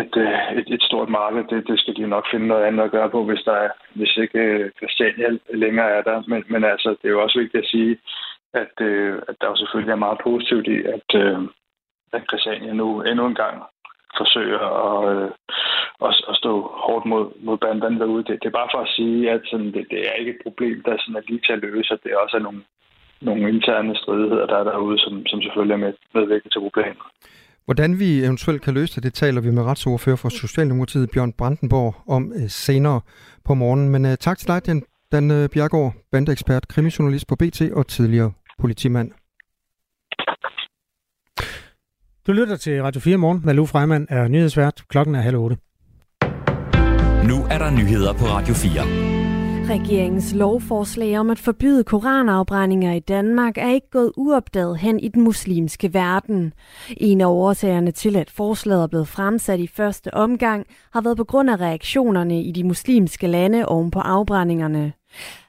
[0.00, 1.44] et, øh, et, et stort marked.
[1.44, 4.16] Det, det skal de nok finde noget andet at gøre på, hvis, der er, hvis
[4.16, 6.22] ikke øh, Christiania længere er der.
[6.26, 7.98] Men, men altså, det er jo også vigtigt at sige,
[8.54, 11.38] at, øh, at der jo selvfølgelig er meget positivt i, at, øh,
[12.12, 13.62] at Christiania nu endnu en gang
[14.16, 15.30] forsøger at, øh,
[16.08, 16.52] at, at stå
[16.84, 18.24] hårdt mod, mod banderne derude.
[18.24, 20.76] Det, det er bare for at sige, at sådan, det, det er ikke et problem,
[20.86, 22.62] der sådan er lige til at løse, og det er også nogle,
[23.20, 27.06] nogle interne stridigheder, der er derude, som, som selvfølgelig er med, medvirket til problemet.
[27.64, 31.94] Hvordan vi eventuelt kan løse det, det taler vi med retsordfører for Socialdemokratiet, Bjørn Brandenborg,
[32.08, 33.00] om øh, senere
[33.44, 33.88] på morgen.
[33.88, 34.82] Men uh, tak til dig, Dan,
[35.12, 39.10] Dan uh, Bjergård, bandeekspert, krimijournalist på BT og tidligere politimand.
[42.26, 43.40] Du lytter til Radio 4 morgen.
[43.44, 44.82] Malou Freimann er nyhedsvært.
[44.88, 45.56] Klokken er halv otte.
[47.28, 48.70] Nu er der nyheder på Radio 4.
[49.74, 55.22] Regeringens lovforslag om at forbyde koranafbrændinger i Danmark er ikke gået uopdaget hen i den
[55.22, 56.52] muslimske verden.
[56.96, 61.24] En af årsagerne til, at forslaget er blevet fremsat i første omgang, har været på
[61.24, 64.92] grund af reaktionerne i de muslimske lande oven på afbrændingerne.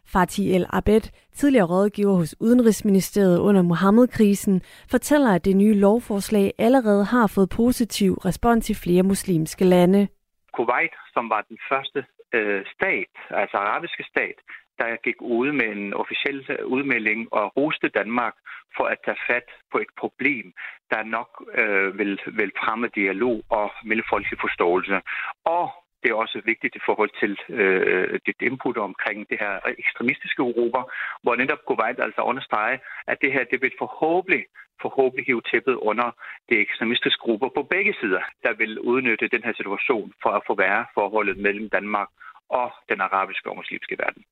[0.06, 1.02] Fatih El Abed,
[1.36, 8.14] tidligere rådgiver hos Udenrigsministeriet under Mohammed-krisen, fortæller, at det nye lovforslag allerede har fået positiv
[8.14, 10.08] respons i flere muslimske lande.
[10.56, 14.38] Kuwait, som var den første øh, stat, altså arabiske stat,
[14.80, 18.36] der gik ud med en officiel øh, udmelding og roste Danmark
[18.78, 20.54] for at tage fat på et problem,
[20.92, 21.30] der nok
[21.62, 25.02] øh, vil, vil fremme dialog og mellemfolkelig forståelse.
[25.46, 25.66] Og
[26.02, 30.84] det er også vigtigt i forhold til øh, dit input omkring det her ekstremistiske grupper,
[31.24, 32.78] hvor netop Kuwait altså understreger,
[33.12, 34.44] at det her det vil forhåbentlig,
[34.82, 36.08] forhåbentlig hive tæppet under
[36.50, 40.86] de ekstremistiske grupper på begge sider, der vil udnytte den her situation for at forværre
[40.94, 42.10] forholdet mellem Danmark
[42.50, 44.24] og den arabiske og muslimske verden.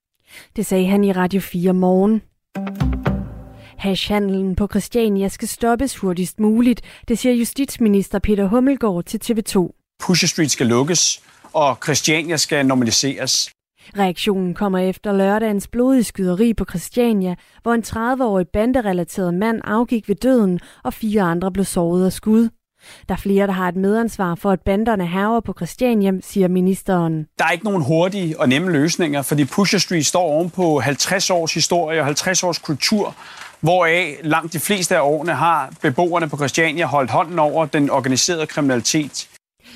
[0.55, 2.21] Det sagde han i Radio 4 morgen.
[3.79, 9.55] Hashhandlen på Christiania skal stoppes hurtigst muligt, det siger justitsminister Peter Hummelgaard til TV2.
[10.07, 13.49] Pusher Street skal lukkes, og Christiania skal normaliseres.
[13.97, 20.15] Reaktionen kommer efter lørdagens blodige skyderi på Christiania, hvor en 30-årig banderelateret mand afgik ved
[20.15, 22.49] døden, og fire andre blev såret af skud.
[23.07, 27.25] Der er flere, der har et medansvar for, at banderne haver på Christiania, siger ministeren.
[27.39, 31.29] Der er ikke nogen hurtige og nemme løsninger, fordi Pusher Street står oven på 50
[31.29, 33.15] års historie og 50 års kultur,
[33.59, 38.47] hvoraf langt de fleste af årene har beboerne på Christiania holdt hånden over den organiserede
[38.47, 39.29] kriminalitet.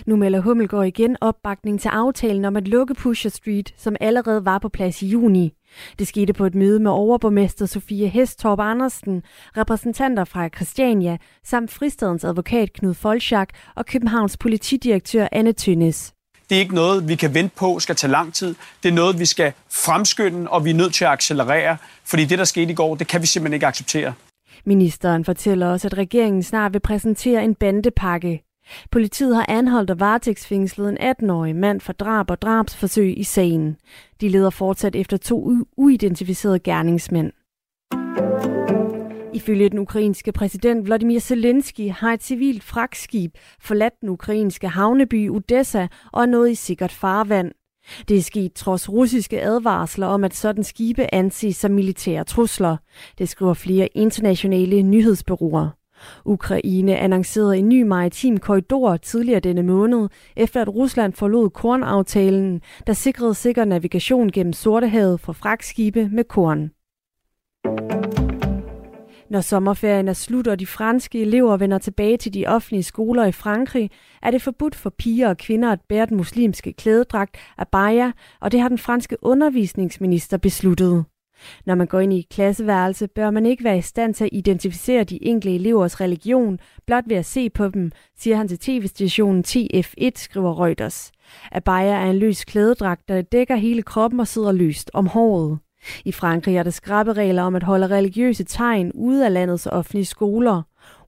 [0.05, 4.59] Nu melder Hummelgaard igen opbakning til aftalen om at lukke Pusher Street, som allerede var
[4.59, 5.53] på plads i juni.
[5.99, 9.23] Det skete på et møde med overborgmester Sofie Hestorp Andersen,
[9.57, 16.13] repræsentanter fra Christiania, samt fristedens advokat Knud Folchak og Københavns politidirektør Anne Tønnes.
[16.49, 18.55] Det er ikke noget, vi kan vente på skal tage lang tid.
[18.83, 22.37] Det er noget, vi skal fremskynde, og vi er nødt til at accelerere, fordi det,
[22.39, 24.13] der skete i går, det kan vi simpelthen ikke acceptere.
[24.65, 28.43] Ministeren fortæller også, at regeringen snart vil præsentere en bandepakke.
[28.91, 33.75] Politiet har anholdt og varetægtsfængslet en 18-årig mand for drab og drabsforsøg i sagen.
[34.21, 37.31] De leder fortsat efter to uidentificerede gerningsmænd.
[39.33, 45.87] Ifølge den ukrainske præsident Vladimir Zelensky har et civilt fragtskib forladt den ukrainske havneby Odessa
[46.11, 47.51] og er nået i sikkert farvand.
[48.07, 52.77] Det er sket trods russiske advarsler om, at sådan skibe anses som militære trusler.
[53.17, 55.69] Det skriver flere internationale nyhedsbureauer.
[56.25, 62.93] Ukraine annoncerede en ny maritim korridor tidligere denne måned, efter at Rusland forlod kornaftalen, der
[62.93, 66.71] sikrede sikker navigation gennem Sortehavet for fragtskibe med korn.
[69.29, 73.31] Når sommerferien er slut, og de franske elever vender tilbage til de offentlige skoler i
[73.31, 73.89] Frankrig,
[74.21, 78.11] er det forbudt for piger og kvinder at bære den muslimske klædedragt abaya,
[78.41, 81.05] og det har den franske undervisningsminister besluttet.
[81.65, 84.29] Når man går ind i et klasseværelse, bør man ikke være i stand til at
[84.33, 89.43] identificere de enkelte elevers religion, blot ved at se på dem, siger han til tv-stationen
[89.47, 91.11] TF1, skriver Reuters.
[91.51, 95.59] Abaya er en løs klædedragt, der dækker hele kroppen og sidder løst om håret.
[96.05, 100.05] I Frankrig er der skrappe regler om at holde religiøse tegn ude af landets offentlige
[100.05, 100.61] skoler.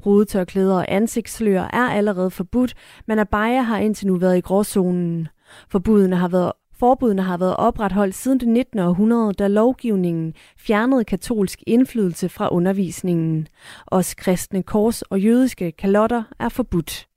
[0.03, 2.73] Hovedtørklæder og ansigtslør er allerede forbudt,
[3.07, 5.27] men abaya har indtil nu været i gråzonen.
[5.69, 8.79] Forbudene har været Forbudene har været opretholdt siden det 19.
[8.79, 13.47] århundrede, da lovgivningen fjernede katolsk indflydelse fra undervisningen.
[13.85, 17.07] Også kristne kors og jødiske kalotter er forbudt.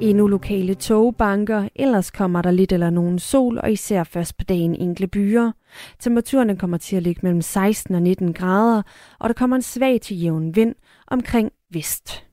[0.00, 4.74] Endnu lokale togbanker, ellers kommer der lidt eller nogen sol, og især først på dagen
[4.74, 5.52] enkle byer.
[5.98, 8.82] Temperaturen kommer til at ligge mellem 16 og 19 grader,
[9.18, 10.74] og der kommer en svag til jævn vind
[11.06, 12.24] omkring vest.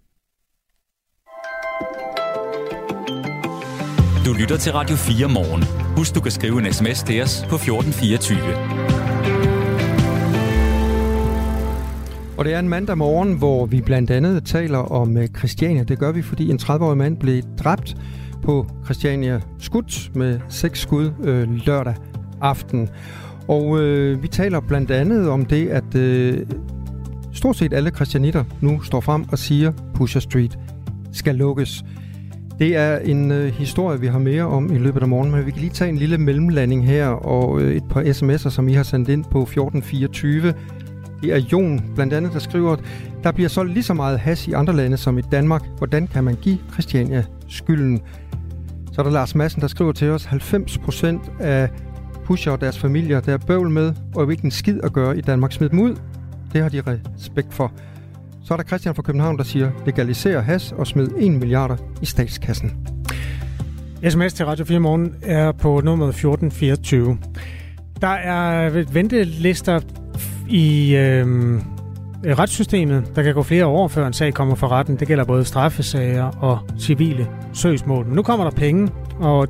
[4.30, 5.63] Du lytter til Radio 4 morgen.
[5.98, 8.39] Husk, du kan skrive en sms til os på 1424.
[12.38, 15.84] Og det er en mandag morgen, hvor vi blandt andet taler om øh, Christiania.
[15.84, 17.98] Det gør vi, fordi en 30-årig mand blev dræbt
[18.44, 21.96] på Christiania skudt med seks skud øh, lørdag
[22.42, 22.89] aften.
[23.48, 26.46] Og øh, vi taler blandt andet om det, at øh,
[27.34, 30.60] stort set alle christianitter nu står frem og siger, Pusher Street
[31.12, 31.84] skal lukkes.
[32.60, 35.52] Det er en øh, historie, vi har mere om i løbet af morgenen, men vi
[35.52, 38.84] kan lige tage en lille mellemlanding her og øh, et par sms'er, som I har
[38.84, 40.54] sendt ind på 1424.
[41.22, 42.80] Det er Jon blandt andet, der skriver, at
[43.24, 45.65] der bliver solgt lige så meget has i andre lande som i Danmark.
[45.78, 48.02] Hvordan kan man give Christiania skylden?
[48.91, 51.69] Så er der Lars Madsen, der skriver til os, 90% af
[52.26, 55.22] pusher og deres familier, der er bøvl med, og ikke en skid at gøre i
[55.22, 55.52] Danmark.
[55.52, 55.95] Smid dem ud.
[56.54, 56.82] Det har de
[57.17, 57.72] respekt for.
[58.50, 62.06] Så er der Christian fra København, der siger, legalisere has og smid 1 milliarder i
[62.06, 62.88] statskassen.
[64.10, 67.18] SMS til Radio 4 Morgen er på nummer 1424.
[68.02, 69.80] Der er ventelister
[70.48, 71.28] i øh,
[72.26, 73.12] retssystemet.
[73.16, 74.96] Der kan gå flere år, før en sag kommer for retten.
[74.96, 78.06] Det gælder både straffesager og civile søgsmål.
[78.06, 79.48] Men nu kommer der penge, og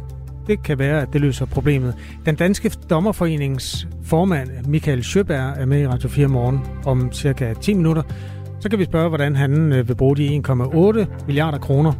[0.48, 1.96] det kan være, at det løser problemet.
[2.26, 7.74] Den danske dommerforenings formand, Michael Schøberg, er med i Radio 4 morgen om cirka 10
[7.74, 8.04] minutter.
[8.60, 11.93] Så kan vi spørge, hvordan han øh, vil bruge de 1,8 milliarder kroner,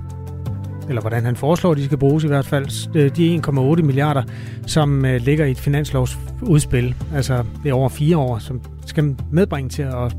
[0.88, 4.24] eller hvordan han foreslår, at de skal bruges i hvert fald, øh, de 1,8 milliarder,
[4.68, 6.96] som øh, ligger i et finanslovsudspil.
[7.16, 10.16] Altså det er over fire år, som skal medbringe til at,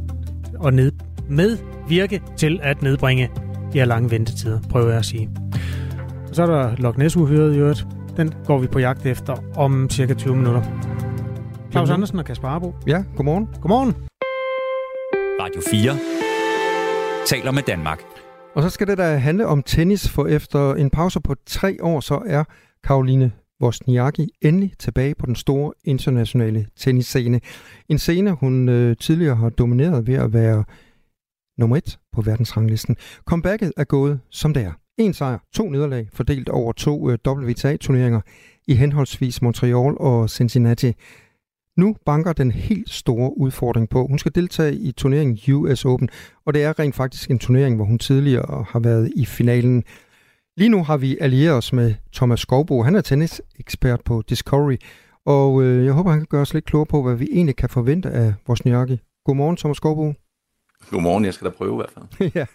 [0.67, 0.93] at ned,
[1.29, 3.31] medvirke til at nedbringe
[3.73, 5.31] de her lange ventetider, prøver jeg at sige.
[6.29, 7.87] Og så er der Loch Ness-uhyret i øvrigt.
[8.17, 10.63] Den går vi på jagt efter om cirka 20 minutter.
[11.71, 12.75] Claus Andersen og Kasper Arbo.
[12.87, 13.49] Ja, godmorgen.
[13.61, 13.95] Godmorgen.
[15.41, 16.20] Radio 4
[17.27, 18.03] taler med Danmark.
[18.55, 22.01] Og så skal det da handle om tennis, for efter en pause på tre år,
[22.01, 22.45] så er
[22.85, 27.41] Karoline Wozniacki endelig tilbage på den store internationale tennisscene.
[27.89, 30.65] En scene, hun øh, tidligere har domineret ved at være
[31.59, 32.97] nummer et på verdensranglisten.
[33.25, 34.73] Comebacket er gået som det er.
[34.99, 38.21] En sejr, to nederlag, fordelt over to øh, WTA-turneringer
[38.69, 40.93] i henholdsvis Montreal og Cincinnati.
[41.81, 44.07] Nu banker den helt store udfordring på.
[44.07, 46.09] Hun skal deltage i turneringen US Open,
[46.47, 49.85] og det er rent faktisk en turnering, hvor hun tidligere har været i finalen.
[50.57, 52.83] Lige nu har vi allieret os med Thomas Skovbo.
[52.83, 54.77] Han er tennisekspert på Discovery,
[55.27, 57.69] og øh, jeg håber, han kan gøre os lidt klogere på, hvad vi egentlig kan
[57.69, 59.01] forvente af vores Wozniacki.
[59.25, 60.13] Godmorgen, Thomas Skovbo.
[60.91, 62.31] Godmorgen, jeg skal da prøve i hvert fald.
[62.41, 62.47] ja,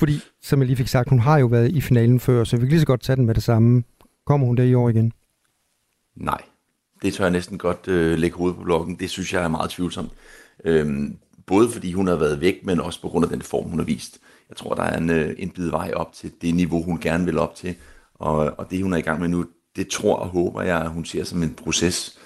[0.00, 2.60] fordi, som jeg lige fik sagt, hun har jo været i finalen før, så vi
[2.60, 3.82] kan lige så godt tage den med det samme.
[4.26, 5.12] Kommer hun der i år igen?
[6.16, 6.40] Nej,
[7.02, 8.94] det tør jeg næsten godt øh, lægge hovedet på blokken.
[8.94, 10.10] Det synes jeg er meget tvivlsomt.
[10.64, 13.78] Øhm, både fordi hun har været væk, men også på grund af den form, hun
[13.78, 14.18] har vist.
[14.48, 17.24] Jeg tror, der er en, øh, en bid vej op til det niveau, hun gerne
[17.24, 17.74] vil op til.
[18.14, 19.44] Og, og det, hun er i gang med nu,
[19.76, 22.18] det tror og håber jeg, at hun ser som en proces.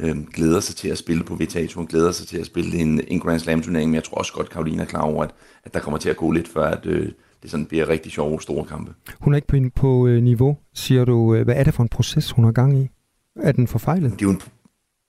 [0.00, 3.00] Øhm, glæder sig til at spille på VTA Hun glæder sig til at spille en,
[3.08, 5.30] en Grand Slam turnering, men jeg tror også godt, Karolina er klar over, at,
[5.64, 8.40] at der kommer til at gå lidt før, at øh, det sådan bliver rigtig sjove,
[8.40, 8.94] store kampe.
[9.20, 11.34] Hun er ikke på, på øh, niveau, siger du.
[11.34, 12.88] Øh, hvad er det for en proces, hun har gang i?
[13.42, 14.12] Er den forfejlet?
[14.12, 14.42] Det er jo en,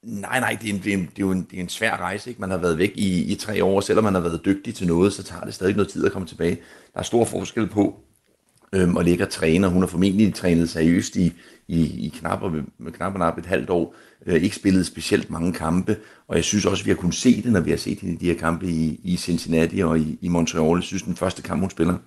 [0.03, 1.69] nej, nej, det er, en, det, er en, det, er jo en, det er en
[1.69, 2.29] svær rejse.
[2.29, 2.41] Ikke?
[2.41, 5.13] Man har været væk i, i tre år, selvom man har været dygtig til noget,
[5.13, 6.55] så tager det stadig noget tid at komme tilbage.
[6.93, 7.99] Der er stor forskel på
[8.73, 11.33] øhm, at ligge og træne, og hun har formentlig trænet seriøst i,
[11.67, 13.95] i, i knap og, med knap og nap et halvt år.
[14.25, 17.41] Øh, ikke spillet specielt mange kampe, og jeg synes også, at vi har kunnet se
[17.43, 20.17] det, når vi har set hende i de her kampe i, i Cincinnati og i,
[20.21, 20.75] i Montreal.
[20.75, 21.97] Jeg synes, den første kamp, hun spiller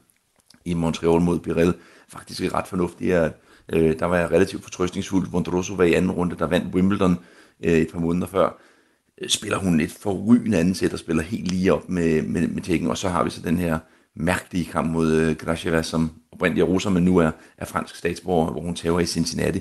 [0.65, 1.75] i Montreal mod Birel,
[2.09, 3.15] faktisk er ret fornuftig.
[3.15, 3.33] At,
[3.69, 5.31] øh, der var jeg relativt fortrøstningsfuld.
[5.31, 7.19] Vondroso var i anden runde, der vandt Wimbledon
[7.65, 8.61] øh, et par måneder før.
[9.23, 12.63] Øh, spiller hun et forrygende anden sæt og spiller helt lige op med, med, med
[12.63, 12.89] tækken.
[12.89, 13.79] Og så har vi så den her
[14.17, 18.53] mærkelige kamp mod øh, Gracheva, som oprindeligt er russer, men nu er, er fransk statsborger,
[18.53, 19.61] hvor hun tager i Cincinnati.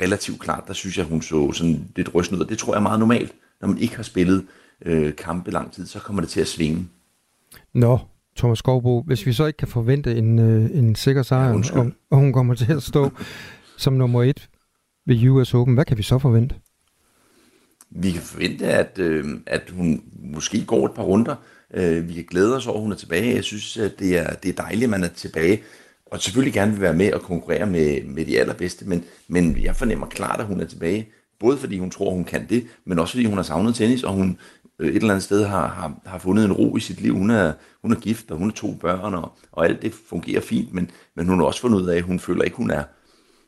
[0.00, 2.78] Relativt klart, der synes jeg, hun så sådan lidt rystende ud, og det tror jeg
[2.78, 3.34] er meget normalt.
[3.60, 4.46] Når man ikke har spillet
[4.84, 6.88] øh, kampe lang tid, så kommer det til at svinge.
[7.74, 7.98] Nå,
[8.36, 11.90] Thomas Skovbo, hvis vi så ikke kan forvente en, øh, en sikker sejr, ja, og,
[12.10, 13.10] og hun kommer til at stå
[13.76, 14.48] som nummer et
[15.06, 16.54] ved US Open, hvad kan vi så forvente?
[17.90, 21.34] Vi kan forvente, at, øh, at hun måske går et par runder.
[21.74, 23.34] Øh, vi kan glæde os over, at hun er tilbage.
[23.34, 25.62] Jeg synes, at det er, det er dejligt, at man er tilbage.
[26.06, 28.84] Og selvfølgelig gerne vil være med og konkurrere med, med de allerbedste.
[28.84, 31.08] Men, men jeg fornemmer klart, at hun er tilbage.
[31.40, 34.12] Både fordi hun tror, hun kan det, men også fordi hun har savnet tennis, og
[34.12, 34.38] hun
[34.82, 37.14] Øh, et eller andet sted har, har, har fundet en ro i sit liv.
[37.16, 40.40] Hun er, hun er gift, og hun har to børn, og, og alt det fungerer
[40.40, 42.84] fint, men, men hun har også fundet ud af, at hun føler ikke, hun er,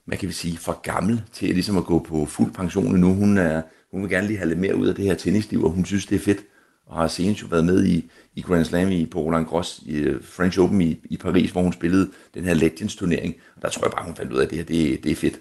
[0.06, 3.14] hvad kan vi sige, for gammel til ligesom at gå på fuld pension nu.
[3.14, 5.70] Hun, er, hun vil gerne lige have lidt mere ud af det her tennisliv, og
[5.70, 6.38] hun synes, det er fedt.
[6.86, 9.96] Og har senest jo været med i, i Grand Slam i, på Roland Garros i
[9.96, 13.34] øh, French Open i, i Paris, hvor hun spillede den her Legends turnering.
[13.56, 15.16] Og der tror jeg bare, hun fandt ud af, at det her det, det er
[15.16, 15.40] fedt.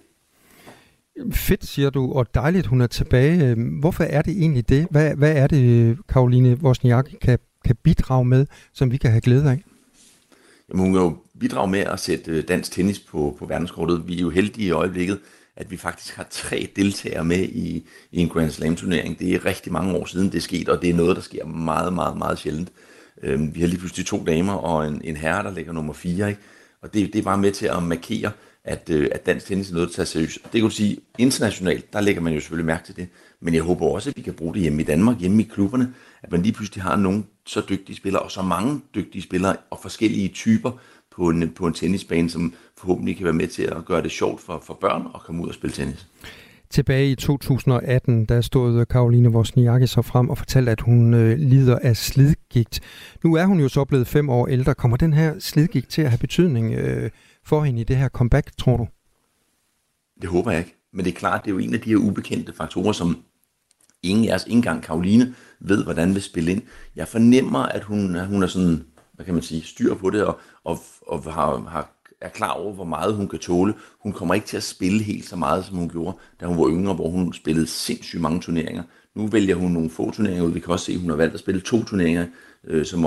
[1.31, 3.51] Fedt, siger du, og dejligt, hun er tilbage.
[3.51, 4.87] Øhm, hvorfor er det egentlig det?
[4.91, 9.51] Hvad, hvad er det, Karoline Wozniacki kan, kan bidrage med, som vi kan have glæde
[9.51, 9.63] af?
[10.69, 14.07] Jamen, hun kan jo bidrage med at sætte øh, dansk tennis på, på verdenskortet.
[14.07, 15.19] Vi er jo heldige i øjeblikket,
[15.55, 19.19] at vi faktisk har tre deltagere med i, i en Grand Slam turnering.
[19.19, 21.45] Det er rigtig mange år siden, det er sket, og det er noget, der sker
[21.45, 22.71] meget, meget, meget sjældent.
[23.23, 26.29] Øhm, vi har lige pludselig to damer og en, en herre, der ligger nummer fire,
[26.29, 26.41] ikke?
[26.81, 28.31] og det, det er bare med til at markere,
[28.65, 30.39] at, øh, at dansk tennis er noget, der tager seriøst.
[30.43, 33.07] Det kan du sige, internationalt, der lægger man jo selvfølgelig mærke til det,
[33.39, 35.93] men jeg håber også, at vi kan bruge det hjemme i Danmark, hjemme i klubberne,
[36.23, 39.79] at man lige pludselig har nogle så dygtige spillere, og så mange dygtige spillere, og
[39.81, 40.71] forskellige typer
[41.15, 44.41] på en, på en tennisbane, som forhåbentlig kan være med til at gøre det sjovt
[44.41, 46.07] for, for børn at komme ud og spille tennis.
[46.69, 51.37] Tilbage i 2018, der stod øh, Karoline Wozniacki så frem og fortalte, at hun øh,
[51.37, 52.79] lider af slidgigt.
[53.23, 54.75] Nu er hun jo så blevet fem år ældre.
[54.75, 57.09] Kommer den her slidgigt til at have betydning øh,
[57.45, 58.87] for hende i det her comeback, tror du?
[60.21, 60.75] Det håber jeg ikke.
[60.93, 63.23] Men det er klart, det er jo en af de her ubekendte faktorer, som
[64.03, 66.61] ingen af os, ikke engang Karoline, ved, hvordan vil spille ind.
[66.95, 70.39] Jeg fornemmer, at hun, hun er sådan, hvad kan man sige, styr på det, og,
[70.63, 73.73] og, og har, har er klar over, hvor meget hun kan tåle.
[73.99, 76.69] Hun kommer ikke til at spille helt så meget, som hun gjorde, da hun var
[76.69, 78.83] yngre, hvor hun spillede sindssygt mange turneringer.
[79.15, 80.51] Nu vælger hun nogle få turneringer ud.
[80.51, 82.27] Vi kan også se, at hun har valgt at spille to turneringer
[82.63, 83.05] øh, som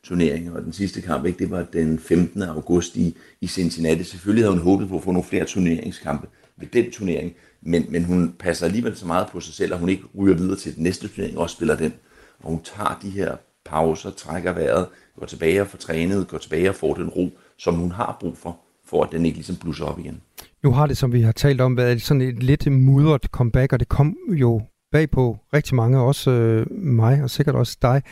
[0.00, 2.42] opvarmningsturneringer, og den sidste kamp, ikke, det var den 15.
[2.42, 4.02] august i, i Cincinnati.
[4.02, 7.32] Selvfølgelig havde hun håbet på at få nogle flere turneringskampe ved den turnering,
[7.62, 10.56] men, men hun passer alligevel så meget på sig selv, at hun ikke ryger videre
[10.56, 11.92] til den næste turnering og spiller den.
[12.40, 14.86] Og hun tager de her pauser, trækker vejret,
[15.18, 18.36] går tilbage og får trænet, går tilbage og får den ro, som hun har brug
[18.36, 20.20] for, for at den ikke ligesom blusser op igen.
[20.62, 23.80] Nu har det, som vi har talt om, været sådan et lidt mudret comeback, og
[23.80, 24.62] det kom jo
[24.92, 28.02] bag på rigtig mange, også øh, mig og sikkert også dig,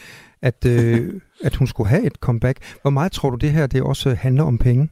[0.43, 2.77] at, øh, at hun skulle have et comeback.
[2.83, 4.91] Hvor meget tror du det her, det også handler om penge?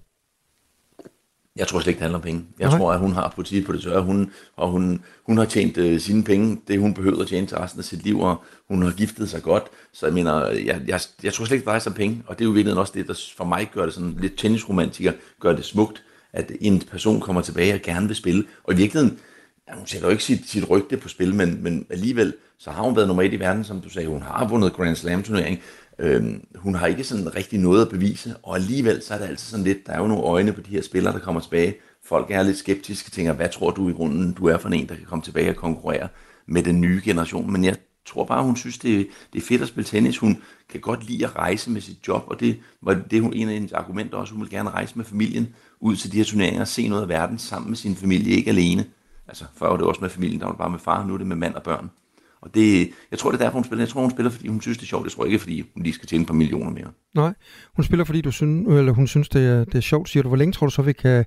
[1.57, 2.45] Jeg tror slet ikke, det handler om penge.
[2.59, 2.79] Jeg okay.
[2.79, 4.03] tror, at hun har politik på det tørre.
[4.03, 7.57] Hun, og hun, hun har tjent øh, sine penge, det hun behøver at tjene til
[7.57, 9.65] resten af sit liv, og hun har giftet sig godt.
[9.93, 12.23] Så jeg mener, jeg, jeg, jeg tror slet ikke, det drejer sig om penge.
[12.27, 15.13] Og det er jo virkelig også det, der for mig gør det sådan lidt tennisromantiker,
[15.41, 18.45] gør det smukt, at en person kommer tilbage og gerne vil spille.
[18.65, 19.19] Og i virkeligheden,
[19.69, 22.83] ja, hun sætter jo ikke sit, sit rygte på spil, men, men alligevel, så har
[22.83, 24.09] hun været nummer et i verden, som du sagde.
[24.09, 25.59] Hun har vundet Grand Slam turnering.
[25.99, 29.47] Øhm, hun har ikke sådan rigtig noget at bevise, og alligevel så er det altid
[29.51, 31.75] sådan lidt, der er jo nogle øjne på de her spillere, der kommer tilbage.
[32.05, 34.95] Folk er lidt skeptiske tænker, hvad tror du i grunden, du er for en, der
[34.95, 36.09] kan komme tilbage og konkurrere
[36.47, 37.53] med den nye generation.
[37.53, 40.19] Men jeg tror bare, hun synes, det, er, det er fedt at spille tennis.
[40.19, 43.49] Hun kan godt lide at rejse med sit job, og det var det hun, en
[43.49, 44.33] af hendes argumenter også.
[44.33, 45.49] Hun vil gerne rejse med familien
[45.81, 48.51] ud til de her turneringer og se noget af verden sammen med sin familie, ikke
[48.51, 48.85] alene.
[49.29, 51.19] Altså, før var det også med familien, der var det bare med far, nu er
[51.19, 51.91] det med mand og børn.
[52.41, 53.85] Og det, jeg tror, det er derfor, hun spiller.
[53.85, 55.05] Jeg tror, hun spiller, fordi hun synes, det er sjovt.
[55.05, 56.87] Jeg tror ikke, fordi hun lige skal tjene et par millioner mere.
[57.15, 57.35] Nej,
[57.77, 60.29] hun spiller, fordi du synes, eller hun synes, det er, det er sjovt, siger du.
[60.29, 61.25] Hvor længe tror du så, vi kan,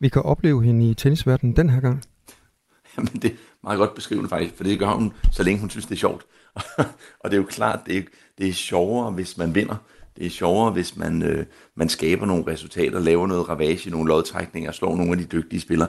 [0.00, 2.02] vi kan opleve hende i tennisverdenen den her gang?
[2.96, 5.86] Jamen, det er meget godt beskrivende faktisk, for det gør hun, så længe hun synes,
[5.86, 6.26] det er sjovt.
[7.20, 8.02] og det er jo klart, det er,
[8.38, 9.76] det er sjovere, hvis man vinder.
[10.16, 14.72] Det er sjovere, hvis man, øh, man skaber nogle resultater, laver noget ravage, nogle lodtrækninger,
[14.72, 15.88] slår nogle af de dygtige spillere.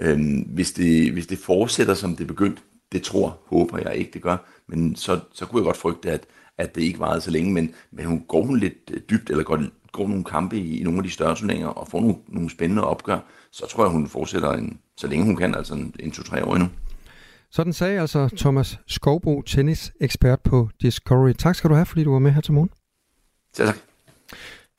[0.00, 4.22] Øhm, hvis, det, hvis det fortsætter, som det begyndte, det tror, håber jeg ikke, det
[4.22, 4.36] gør.
[4.68, 6.26] Men så, så kunne jeg godt frygte, at,
[6.58, 7.52] at det ikke varede så længe.
[7.52, 10.82] Men, men hun går hun lidt øh, dybt, eller går, går nogle kampe i, i
[10.82, 13.18] nogle af de større turneringer, og får nogle, nogle spændende opgør,
[13.52, 16.54] så tror jeg, hun fortsætter en, så længe hun kan, altså en, en to-tre år
[16.54, 16.68] endnu.
[17.50, 21.32] Sådan sagde altså Thomas Skovbo, tennisekspert på Discovery.
[21.32, 22.70] Tak skal du have, fordi du var med her til morgen.
[23.58, 23.76] Ja, tak.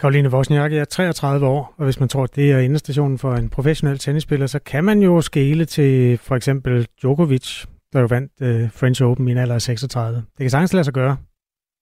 [0.02, 3.50] Karoline Wozniacki er 33 år, og hvis man tror, at det er endestationen for en
[3.50, 8.72] professionel tennisspiller, så kan man jo skele til for eksempel Djokovic, der jo vandt uh,
[8.72, 10.18] French Open i en alder af 36.
[10.18, 11.18] Det kan sagtens lade sig gøre.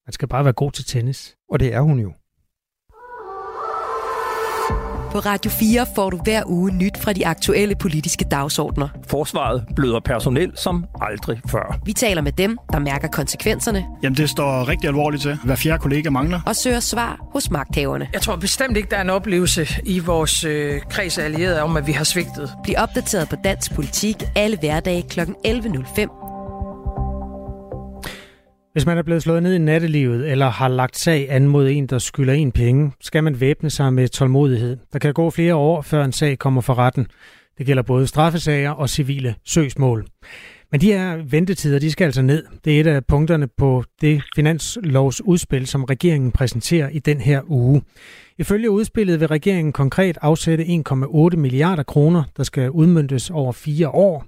[0.08, 1.36] Man skal bare være god til tennis.
[1.50, 2.14] Og det er hun jo.
[5.12, 8.88] På Radio 4 får du hver uge nyt fra de aktuelle politiske dagsordner.
[9.08, 11.80] Forsvaret bløder personel som aldrig før.
[11.86, 13.86] Vi taler med dem, der mærker konsekvenserne.
[14.04, 15.38] Jamen, det står rigtig alvorligt til.
[15.44, 16.42] Hver fjerde kollega mangler.
[16.46, 18.08] Og søger svar hos magthaverne.
[18.14, 21.78] Jeg tror bestemt ikke, der er en oplevelse i vores øh, kreds af allierede om,
[21.78, 22.54] at vi har svigtet.
[22.64, 25.20] Bliv opdateret på dansk politik alle hverdage kl.
[25.20, 26.29] 11.05
[28.80, 31.88] hvis man er blevet slået ned i nattelivet eller har lagt sag an mod en,
[31.88, 34.78] der skylder en penge, skal man væbne sig med tålmodighed.
[34.94, 37.08] Der kan gå flere år, før en sag kommer for retten.
[37.58, 40.06] Det gælder både straffesager og civile søgsmål.
[40.72, 42.44] Men de her ventetider, de skal altså ned.
[42.66, 47.82] Det er et af punkterne på det finanslovsudspil, som regeringen præsenterer i den her uge.
[48.38, 54.26] Ifølge udspillet vil regeringen konkret afsætte 1,8 milliarder kroner, der skal udmyndtes over fire år.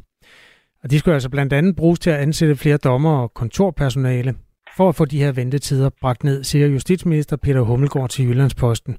[0.83, 4.33] Og de skulle altså blandt andet bruges til at ansætte flere dommer og kontorpersonale
[4.77, 8.97] for at få de her ventetider bragt ned, siger justitsminister Peter Hummelgaard til Jyllandsposten.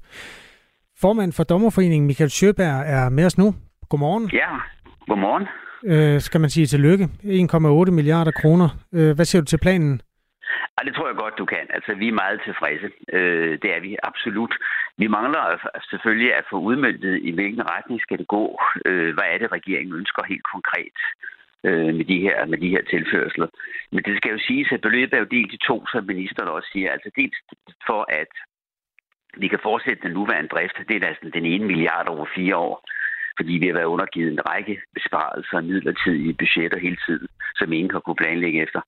[1.01, 3.55] Formand for Dommerforeningen Michael Sjøberg er med os nu.
[3.89, 4.29] Godmorgen.
[4.33, 4.49] Ja,
[5.07, 5.47] godmorgen.
[5.91, 7.05] Øh, skal man sige tillykke.
[7.23, 8.69] 1,8 milliarder kroner.
[8.93, 10.01] Øh, hvad siger du til planen?
[10.75, 11.65] Ja, det tror jeg godt, du kan.
[11.77, 12.87] Altså, vi er meget tilfredse.
[13.17, 14.53] Øh, det er vi absolut.
[14.97, 15.43] Vi mangler
[15.91, 18.45] selvfølgelig at få udmyndtet, i hvilken retning skal det gå.
[18.85, 20.97] Øh, hvad er det, regeringen ønsker helt konkret?
[21.63, 23.47] Øh, med, de her, med de her tilførsler.
[23.91, 26.69] Men det skal jo siges, at beløbet er jo delt i to, som ministeren også
[26.73, 26.91] siger.
[26.91, 27.37] Altså dels
[27.87, 28.31] for, at
[29.37, 30.77] vi kan fortsætte den nuværende drift.
[30.87, 32.85] Det er altså den ene milliard over fire år
[33.37, 37.91] fordi vi har været undergivet en række besparelser og midlertidige budgetter hele tiden, som ingen
[37.91, 38.81] har kunne planlægge efter.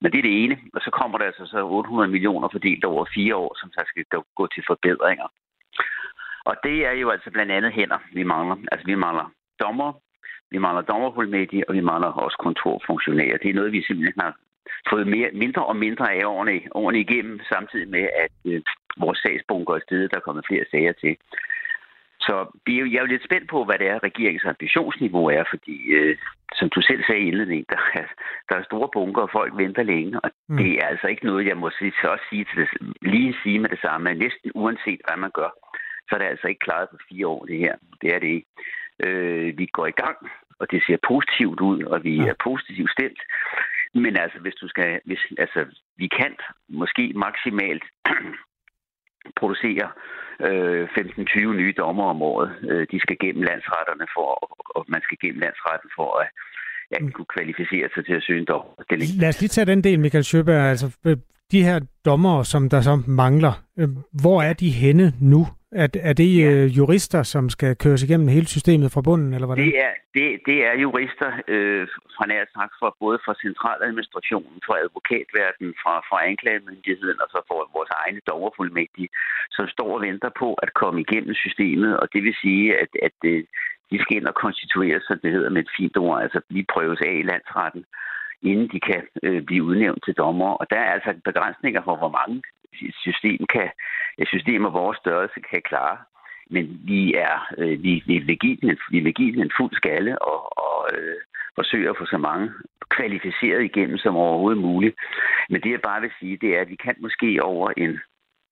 [0.00, 3.04] Men det er det ene, og så kommer der altså så 800 millioner fordelt over
[3.14, 4.04] fire år, som så skal
[4.36, 5.28] gå til forbedringer.
[6.44, 8.56] Og det er jo altså blandt andet hænder, vi mangler.
[8.72, 9.92] Altså vi mangler dommer,
[10.50, 13.36] vi mangler dommerfuldmægtige, og vi mangler også kontorfunktionærer.
[13.38, 14.34] Det er noget, vi simpelthen har
[14.90, 18.62] fået mere, mindre og mindre af årene, årene igennem, samtidig med, at øh,
[18.96, 21.16] vores sagsbunker er stedet, der er kommet flere sager til.
[22.26, 22.34] Så
[22.66, 26.16] jeg er jo lidt spændt på, hvad det er, regeringens ambitionsniveau er, fordi, øh,
[26.58, 28.06] som du selv sagde i indledningen, der er,
[28.48, 30.56] der er store bunker, og folk venter længe, og mm.
[30.56, 32.68] det er altså ikke noget, jeg må sige, også sige til det,
[33.02, 35.50] lige sige med det samme, at næsten uanset hvad man gør,
[36.08, 37.74] så er det altså ikke klaret på fire år, det her.
[38.02, 38.48] Det er det ikke.
[39.06, 40.18] Øh, vi går i gang,
[40.60, 43.20] og det ser positivt ud, og vi er positivt stemt.
[43.94, 45.60] Men altså, hvis du skal, hvis, altså,
[45.96, 46.32] vi kan
[46.68, 47.84] måske maksimalt
[49.40, 49.88] producere
[50.40, 52.50] øh, 15-20 nye dommer om året.
[52.70, 54.28] Øh, de skal gennem landsretterne for,
[54.76, 56.28] og man skal gennem landsretten for at
[56.92, 58.72] ja, kunne kvalificere sig til at søge en dommer.
[59.20, 60.62] Lad os lige tage den del, Michael Schøberg.
[60.74, 60.86] Altså,
[61.52, 63.88] de her dommer, som der så mangler, øh,
[64.22, 65.46] hvor er de henne nu?
[65.72, 66.50] Er, er det ja.
[66.50, 69.64] øh, jurister, som skal køres igennem hele systemet fra bunden, eller hvordan?
[69.66, 74.74] Det er, det, det er jurister øh, fra nær sagt fra både fra centraladministrationen, fra
[74.84, 79.08] advokatverdenen, fra, fra anklagemyndigheden og så fra vores egne dommerfuldmægtige,
[79.56, 83.18] som står og venter på at komme igennem systemet, og det vil sige, at, at
[83.24, 83.44] øh,
[83.90, 87.00] de skal ind og konstituere sig, det hedder med et fint ord, altså lige prøves
[87.08, 87.84] af i landsretten
[88.50, 90.50] inden de kan øh, blive udnævnt til dommer.
[90.60, 92.42] Og der er altså begrænsninger for, hvor mange
[93.06, 93.70] system kan,
[94.18, 95.98] et system af vores størrelse kan klare.
[96.50, 100.22] Men vi er øh, vi, vi, vil give den en, vi vil en fuld skalle
[100.22, 101.16] og, og øh,
[101.54, 102.50] forsøger at få så mange
[102.88, 104.96] kvalificeret igennem som overhovedet muligt.
[105.50, 108.00] Men det jeg bare vil sige, det er, at vi kan måske over en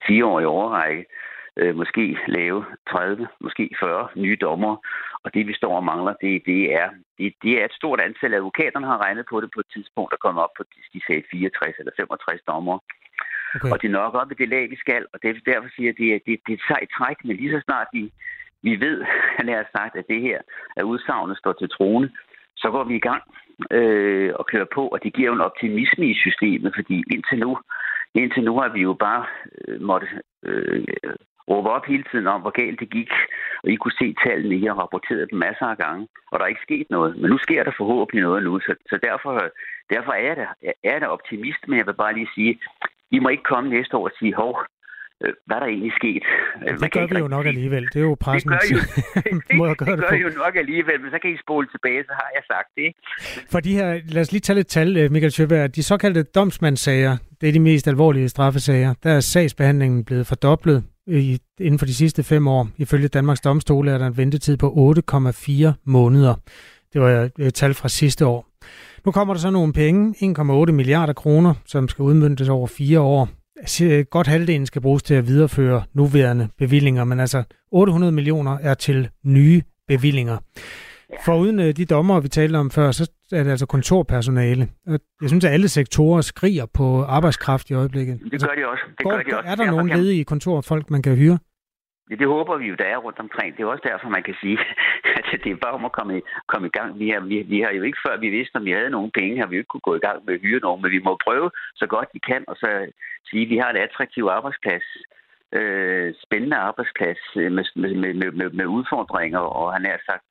[0.07, 1.05] fireårig overrække
[1.57, 4.77] øh, måske lave 30, måske 40 nye dommer.
[5.25, 8.35] Og det vi står og mangler, det, det, er, det, det er et stort antal.
[8.35, 10.63] Advokaterne har regnet på det på et tidspunkt, der kommer op på,
[10.95, 12.79] de sagde 64 eller 65 dommer.
[13.55, 13.71] Okay.
[13.73, 15.97] Og det er nok op i det lag, vi skal, og det, derfor siger jeg,
[15.99, 18.13] det, det, det er et sejt træk, men lige så snart vi,
[18.63, 19.05] vi ved,
[19.39, 20.39] han har sagt, at det her,
[20.77, 22.11] at udsagnet står til trone,
[22.57, 23.23] så går vi i gang
[23.71, 27.59] øh, og kører på, og det giver jo en optimisme i systemet, fordi indtil nu,
[28.15, 29.25] indtil nu har vi jo bare
[29.69, 30.09] øh, måtte
[30.43, 30.85] øh,
[31.51, 33.13] råbe op hele tiden om, hvor galt det gik,
[33.63, 36.49] og I kunne se tallene, I har rapporteret dem masser af gange, og der er
[36.55, 37.17] ikke sket noget.
[37.21, 39.33] Men nu sker der forhåbentlig noget nu, så, så derfor,
[39.95, 40.47] derfor er, jeg da,
[40.85, 42.61] er der optimist, men jeg vil bare lige sige,
[43.11, 44.53] i må ikke komme næste år og sige, hov,
[45.25, 46.23] øh, hvad er der egentlig sket?
[46.67, 47.85] Det Man gør vi jo nok alligevel.
[47.93, 48.51] Det er jo pressen.
[48.51, 48.81] Det gør, jo,
[49.15, 52.31] det, det, det gør jo nok alligevel, men så kan I spole tilbage, så har
[52.37, 52.89] jeg sagt det.
[53.53, 55.77] For de her, lad os lige tage lidt tal, øh, Michael Sjøberg.
[55.77, 58.95] De såkaldte domsmandssager, det er de mest alvorlige straffesager.
[59.03, 62.69] Der er sagsbehandlingen blevet fordoblet i, inden for de sidste fem år.
[62.79, 66.35] Ifølge Danmarks Domstole er der en ventetid på 8,4 måneder.
[66.93, 68.47] Det var et øh, tal fra sidste år.
[69.07, 73.29] Nu kommer der så nogle penge, 1,8 milliarder kroner, som skal udmyndtes over fire år.
[74.11, 77.43] Godt halvdelen skal bruges til at videreføre nuværende bevillinger, men altså
[77.73, 80.39] 800 millioner er til nye bevillinger.
[81.25, 84.69] Foruden øh, de dommer, vi talte om før, så er det altså kontorpersonale.
[84.87, 88.21] Jeg synes, at alle sektorer skriger på arbejdskraft i øjeblikket.
[88.33, 88.83] Det gør de også.
[88.99, 89.51] Det gør de også.
[89.51, 91.39] Er der nogen ledige kontorfolk, man kan hyre?
[92.11, 93.57] Ja, det håber vi jo, der er rundt omkring.
[93.57, 94.59] Det er også derfor, man kan sige,
[95.33, 96.99] at det er bare om at komme, i, komme i gang.
[96.99, 99.41] Vi har, vi, vi har jo ikke før, vi vidste, om vi havde nogen penge,
[99.41, 101.17] har vi jo ikke kunne gå i gang med at hyre nogen, men vi må
[101.25, 102.69] prøve så godt vi kan, og så
[103.31, 104.87] sige, at vi har en attraktiv arbejdsplads,
[105.53, 107.51] øh, spændende arbejdsplads med,
[107.83, 110.29] med, med, med, med udfordringer, og han har sagt,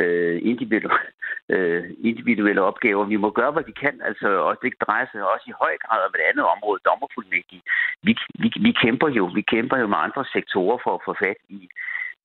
[0.00, 0.90] øh, individuelle,
[1.54, 3.04] øh, individuelle opgaver.
[3.04, 3.94] Vi må gøre, hvad vi kan.
[4.08, 7.62] Altså, også, det drejer sig også i høj grad om et andet område, dommerfuldmægtige.
[8.06, 11.40] Vi, vi, vi, kæmper jo, vi kæmper jo med andre sektorer for at få fat
[11.58, 11.60] i,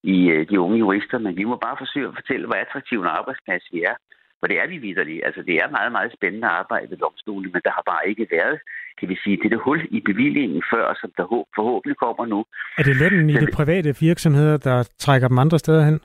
[0.04, 3.16] i øh, de unge jurister, men vi må bare forsøge at fortælle, hvor attraktiv en
[3.20, 3.96] arbejdsplads vi er.
[4.40, 5.26] For det er vi vidderlige.
[5.28, 8.58] Altså, det er meget, meget spændende arbejde ved domstolen, men der har bare ikke været,
[9.00, 11.26] kan vi sige, det der hul i bevillingen før, som der
[11.58, 12.40] forhåbentlig kommer nu.
[12.78, 16.00] Er det lønnen i de private virksomheder, der trækker dem andre steder hen?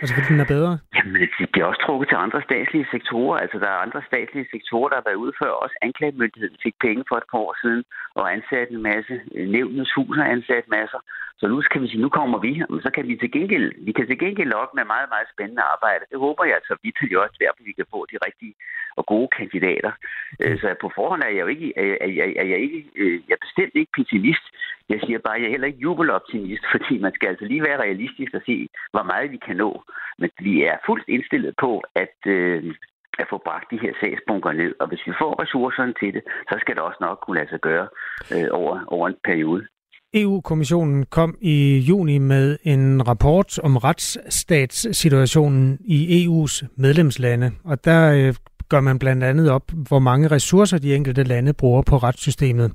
[0.00, 0.72] Altså fordi den er bedre?
[0.96, 3.36] Jamen, det bliver også trukket til andre statslige sektorer.
[3.44, 5.52] Altså, der er andre statslige sektorer, der har været ude før.
[5.64, 7.82] Også anklagemyndigheden fik penge for et par år siden
[8.18, 9.14] og ansat en masse.
[9.56, 11.00] Nævnens hus har ansat masser.
[11.40, 13.92] Så nu kan vi sige, nu kommer vi, og så kan vi til gengæld, vi
[13.92, 16.04] kan til gengæld op med meget, meget spændende arbejde.
[16.10, 18.54] Det håber jeg så vidt jo også, at vi kan få de rigtige
[18.96, 19.92] og gode kandidater.
[20.40, 20.58] Okay.
[20.58, 23.44] Så på forhånd er jeg jo ikke, er, jeg, er jeg ikke, øh, jeg er
[23.46, 24.46] bestemt ikke pessimist.
[24.88, 27.82] Jeg siger bare, at jeg er heller ikke jubeloptimist, fordi man skal altså lige være
[27.84, 29.83] realistisk og se, hvor meget vi kan nå.
[30.18, 32.74] Men vi er fuldt indstillet på, at, øh,
[33.18, 34.72] at få bragt de her sagsbunker ned.
[34.80, 37.60] Og hvis vi får ressourcerne til det, så skal det også nok kunne lade sig
[37.60, 37.86] gøre
[38.34, 39.66] øh, over, over en periode.
[40.14, 48.34] EU-kommissionen kom i juni med en rapport om retsstatssituationen i EU's medlemslande, og der øh,
[48.68, 52.72] gør man blandt andet op, hvor mange ressourcer de enkelte lande bruger på retssystemet.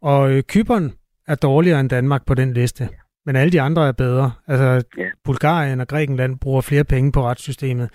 [0.00, 0.92] Og øh, Kypern
[1.26, 2.88] er dårligere end Danmark på den liste.
[3.30, 4.32] Men alle de andre er bedre.
[4.46, 5.08] Altså, ja.
[5.24, 7.90] Bulgarien og Grækenland bruger flere penge på retssystemet.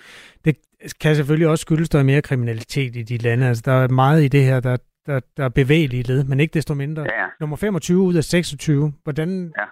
[0.45, 0.55] Det,
[1.01, 3.47] kan selvfølgelig også skyldes, der er mere kriminalitet i de lande.
[3.47, 6.53] Altså, der er meget i det her, der, der, der er bevægelige led, men ikke
[6.53, 7.01] desto mindre.
[7.01, 7.25] Ja.
[7.39, 8.93] Nummer 25 ud af 26.
[9.03, 9.63] Hvordan, Ja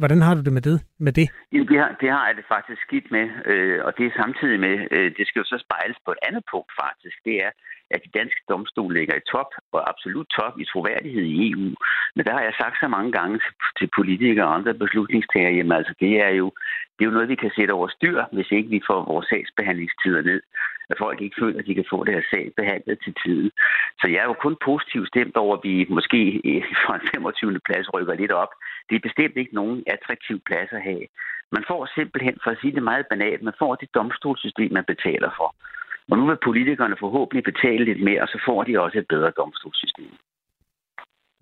[0.00, 0.78] hvordan har du det med det?
[1.06, 1.26] Med det?
[1.52, 4.60] Jamen, det, har, det har jeg det faktisk skidt med, øh, og det er samtidig
[4.66, 7.50] med, øh, det skal jo så spejles på et andet punkt faktisk, det er,
[7.94, 11.68] at de danske domstole ligger i top, og absolut top i troværdighed i EU.
[12.14, 15.78] Men der har jeg sagt så mange gange til, til politikere og andre beslutningstagere, jamen
[15.78, 16.46] altså det er jo,
[16.94, 20.22] det er jo noget, vi kan sætte over styr, hvis ikke vi får vores sagsbehandlingstider
[20.22, 20.40] ned.
[20.92, 23.50] At folk ikke føler, at de kan få deres sag behandlet til tiden.
[24.00, 26.20] Så jeg er jo kun positivt stemt over, at vi måske
[26.84, 27.60] fra en 25.
[27.68, 28.52] plads rykker lidt op.
[28.88, 31.04] Det er bestemt ikke nogen attraktiv plads at have.
[31.56, 35.30] Man får simpelthen, for at sige det meget banalt, man får det domstolssystem, man betaler
[35.38, 35.48] for.
[36.10, 39.32] Og nu vil politikerne forhåbentlig betale lidt mere, og så får de også et bedre
[39.40, 40.12] domstolssystem.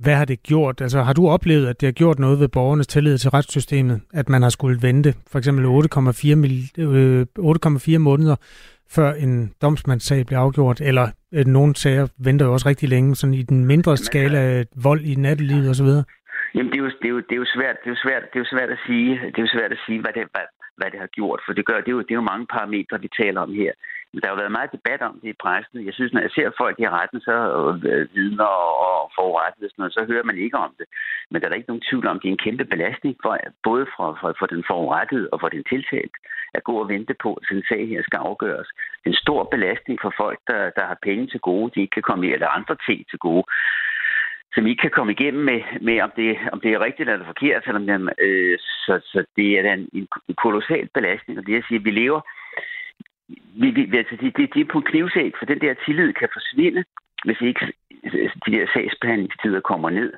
[0.05, 0.81] Hvad har det gjort?
[0.81, 4.01] Altså, har du oplevet, at det har gjort noget ved borgernes tillid til retssystemet?
[4.13, 8.37] At man har skulle vente for eksempel 8,4 mil- øh, 8,4 måneder,
[8.97, 10.81] før en domsmandssag bliver afgjort?
[10.81, 14.65] Eller øh, nogle sager venter jo også rigtig længe, sådan i den mindre skala af
[14.85, 15.91] vold i nattelivet osv.?
[16.55, 18.23] Jamen, det er jo, det er jo, det er jo svært, det er jo svært,
[18.31, 20.47] det er jo svært at sige, det er jo svært at sige, hvad det, hvad,
[20.79, 23.01] hvad det har gjort, for det gør, det er jo, det er jo mange parametre,
[23.05, 23.73] vi taler om her.
[24.13, 25.87] Men der har været meget debat om det i pressen.
[25.89, 28.53] Jeg synes, når jeg ser folk i retten, så øh, øh, vidner
[28.87, 30.87] og forurettet og sådan noget, så hører man ikke om det.
[31.31, 33.33] Men der er der ikke nogen tvivl om, det er en kæmpe belastning, for,
[33.69, 36.15] både for, for, for den forurettede og for den tiltalt,
[36.57, 38.69] at gå og vente på, at en sag her skal afgøres.
[39.01, 41.97] Det er en stor belastning for folk, der, der har penge til gode, de ikke
[41.99, 43.45] kan komme i, eller andre ting til gode
[44.55, 47.65] som ikke kan komme igennem med, med om, det, om det er rigtigt eller forkert.
[47.65, 49.89] Selvom øh, så, så det er en,
[50.29, 51.39] en kolossal belastning.
[51.39, 52.21] Og det at sige, at vi lever...
[53.55, 56.85] Vi, altså, det, det, det er på en knivsæg, for den der tillid kan forsvinde,
[57.25, 57.73] hvis ikke
[58.05, 60.13] altså, de der sagsbehandlingstider kommer ned.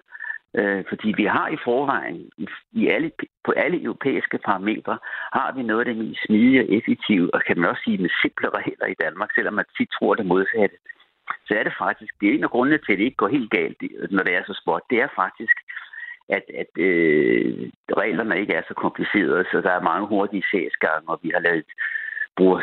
[0.55, 3.11] Øh, fordi vi har i forvejen, i, i alle,
[3.45, 4.99] på alle europæiske parametre,
[5.33, 8.11] har vi noget af det mest smidige og effektive, og kan man også sige med
[8.23, 10.77] simple regler i Danmark, selvom man tit tror det modsatte
[11.47, 13.51] så er det faktisk, det er en af grundene til, at det ikke går helt
[13.51, 13.77] galt,
[14.11, 15.57] når det er så småt, det er faktisk,
[16.29, 17.71] at, at øh,
[18.03, 21.65] reglerne ikke er så komplicerede, så der er mange hurtige sagsgange, og vi har lavet
[22.37, 22.61] bruger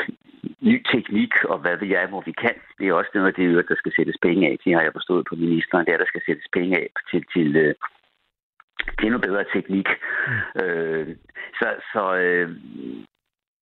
[0.62, 2.56] ny teknik, og hvad ved jeg, hvor vi kan.
[2.78, 5.26] Det er også noget af det, der skal sættes penge af til, har jeg forstået
[5.30, 7.76] på ministeren, det er, der skal sættes penge af til, til, øh,
[9.00, 9.88] til noget bedre teknik.
[10.28, 10.62] Mm.
[10.62, 11.16] Øh,
[11.60, 12.50] så så øh,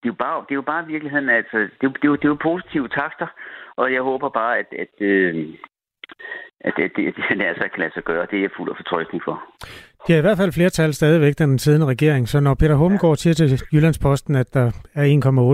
[0.02, 2.16] det, er jo bare, det er jo bare virkeligheden, altså, det er, det er, jo,
[2.16, 3.28] det er jo positive takter,
[3.76, 5.48] og jeg håber bare, at, at, øh,
[6.68, 8.28] at det, det, det altså kan lade sig gøre.
[8.32, 9.36] Det er jeg fuld af fortrøstning for.
[10.08, 12.24] Det er i hvert fald flertal stadigvæk, den siddende regering.
[12.34, 14.68] Så når Peter Hummelgaard siger til Jyllandsposten, at der
[15.02, 15.06] er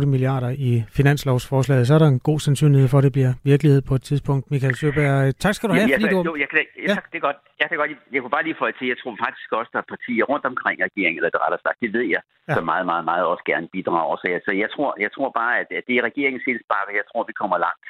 [0.03, 3.81] 1,8 milliarder i finanslovsforslaget, så er der en god sandsynlighed for, at det bliver virkelighed
[3.89, 4.51] på et tidspunkt.
[4.53, 5.87] Michael Søberg, tak skal du have.
[5.89, 6.29] Ja, fordi jeg, du...
[6.29, 6.95] jo, jeg, kan, jeg, ja.
[7.11, 7.39] det er godt.
[7.61, 7.91] Jeg kan godt.
[8.13, 10.77] Jeg kunne bare lige få til, jeg tror faktisk også, der er partier rundt omkring
[10.87, 12.53] regeringen, eller det rettere sagt, det ved jeg, ja.
[12.57, 14.15] så meget, meget, meget også gerne bidrager.
[14.21, 17.21] Så jeg, så jeg, tror, jeg tror bare, at det er regeringens indspark, jeg tror,
[17.31, 17.85] vi kommer langt.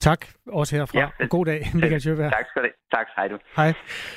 [0.00, 0.26] Tak.
[0.52, 0.98] Også herfra.
[0.98, 2.32] Ja, og god dag, Michael Sjøberg.
[2.32, 3.38] Tak skal du Tak, hej du.
[3.56, 3.72] Hej.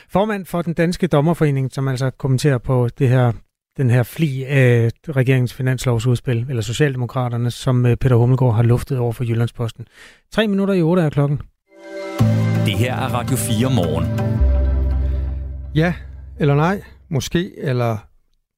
[0.09, 3.31] Formand for den danske dommerforening, som altså kommenterer på det her,
[3.77, 9.13] den her fli af regeringens finanslovsudspil, eller Socialdemokraterne, som øh, Peter Hummelgaard har luftet over
[9.13, 9.88] for Jyllandsposten.
[10.31, 11.41] Tre minutter i otte er klokken.
[12.65, 14.05] Det her er Radio 4 morgen.
[15.75, 15.93] Ja
[16.39, 17.97] eller nej, måske, eller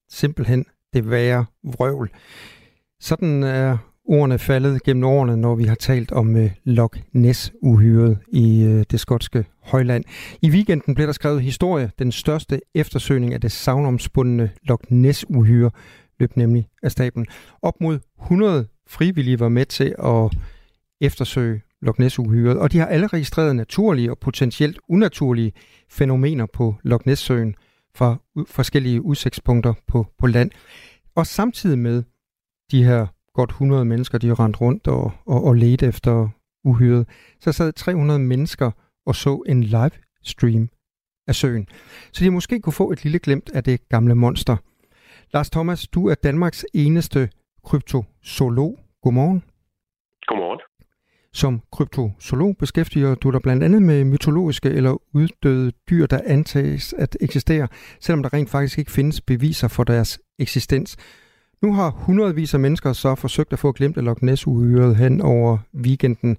[0.09, 2.09] simpelthen det værre vrøvl.
[2.99, 3.78] Sådan er
[4.08, 8.99] ordene faldet gennem årene, når vi har talt om øh, Loch Ness-uhyret i øh, det
[8.99, 10.03] skotske højland.
[10.41, 11.91] I weekenden blev der skrevet historie.
[11.99, 15.72] Den største eftersøgning af det savnomspundne Loch Ness-uhyre
[16.20, 17.28] løb nemlig af staben.
[17.62, 20.38] Op mod 100 frivillige var med til at
[21.01, 25.53] eftersøge Loch Ness-uhyret, og de har alle registreret naturlige og potentielt unaturlige
[25.89, 27.56] fænomener på Loch Ness-søen
[27.95, 28.16] fra
[28.47, 30.51] forskellige udsigtspunkter på, på land.
[31.16, 32.03] Og samtidig med
[32.72, 36.29] de her godt 100 mennesker, de rendt rundt og, og, og ledte efter
[36.63, 37.07] uhyret,
[37.39, 38.71] så sad 300 mennesker
[39.05, 40.69] og så en livestream
[41.27, 41.67] af søen.
[42.11, 44.57] Så de måske kunne få et lille glimt af det gamle monster.
[45.33, 47.29] Lars Thomas, du er Danmarks eneste
[47.65, 48.79] kryptozoolog.
[49.03, 49.43] Godmorgen.
[50.27, 50.59] Godmorgen.
[51.33, 57.17] Som kryptozoolog beskæftiger du dig blandt andet med mytologiske eller uddøde dyr, der antages at
[57.21, 57.67] eksistere,
[57.99, 60.97] selvom der rent faktisk ikke findes beviser for deres eksistens.
[61.62, 64.45] Nu har hundredvis af mennesker så forsøgt at få glemt at Loch ness
[65.01, 66.38] hen over weekenden.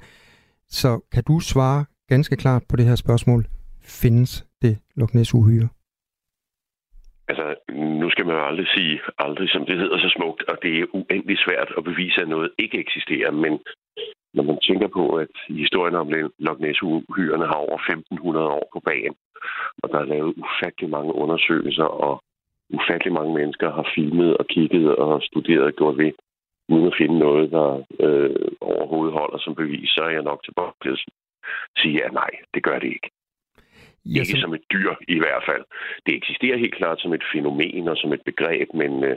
[0.68, 3.46] Så kan du svare ganske klart på det her spørgsmål?
[3.82, 5.68] Findes det Loch ness -uhyre?
[7.28, 7.54] Altså,
[8.00, 10.86] nu skal man jo aldrig sige aldrig, som det hedder så smukt, og det er
[10.98, 13.52] uendelig svært at bevise, at noget ikke eksisterer, men
[14.34, 16.08] når man tænker på, at historien om
[16.38, 19.14] Loch Ness-uhyrene har over 1500 år på bagen,
[19.82, 22.22] og der er lavet ufattelig mange undersøgelser, og
[22.70, 26.12] ufattelig mange mennesker har filmet og kigget og studeret og gjort ved,
[26.68, 27.68] uden at finde noget, der
[28.00, 30.52] øh, overhovedet holder som bevis, så er jeg nok til
[30.90, 30.98] at
[31.78, 33.10] sige, at nej, det gør det ikke.
[34.04, 35.64] Ja, ikke som et dyr i hvert fald.
[36.06, 39.16] Det eksisterer helt klart som et fænomen og som et begreb, men øh,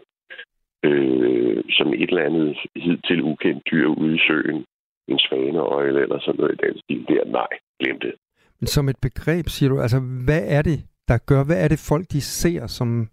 [0.84, 4.66] øh, som et eller andet hidtil ukendt dyr ude i søen,
[5.08, 8.14] en svaneøjle eller sådan noget i den stil, der nej, glem det.
[8.60, 11.86] Men som et begreb, siger du, altså hvad er det, der gør, hvad er det
[11.90, 13.10] folk, de ser, som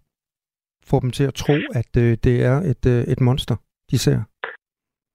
[0.91, 3.57] får dem til at tro, at øh, det er et, øh, et monster,
[3.91, 4.19] de ser?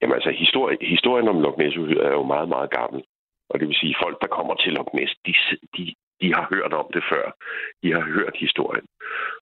[0.02, 1.76] Jamen altså, historie, historien om Loch Ness
[2.08, 3.02] er jo meget, meget gammel.
[3.50, 5.34] Og det vil sige, at folk, der kommer til Loch Ness, de,
[5.78, 5.84] de,
[6.22, 7.26] de har hørt om det før.
[7.84, 8.88] De har hørt historien.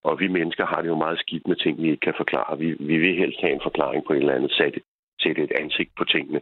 [0.03, 2.59] Og vi mennesker har det jo meget skidt med ting, vi ikke kan forklare.
[2.59, 4.79] Vi, vi vil helst have en forklaring på et eller andet, sætte,
[5.23, 6.41] sætte et ansigt på tingene.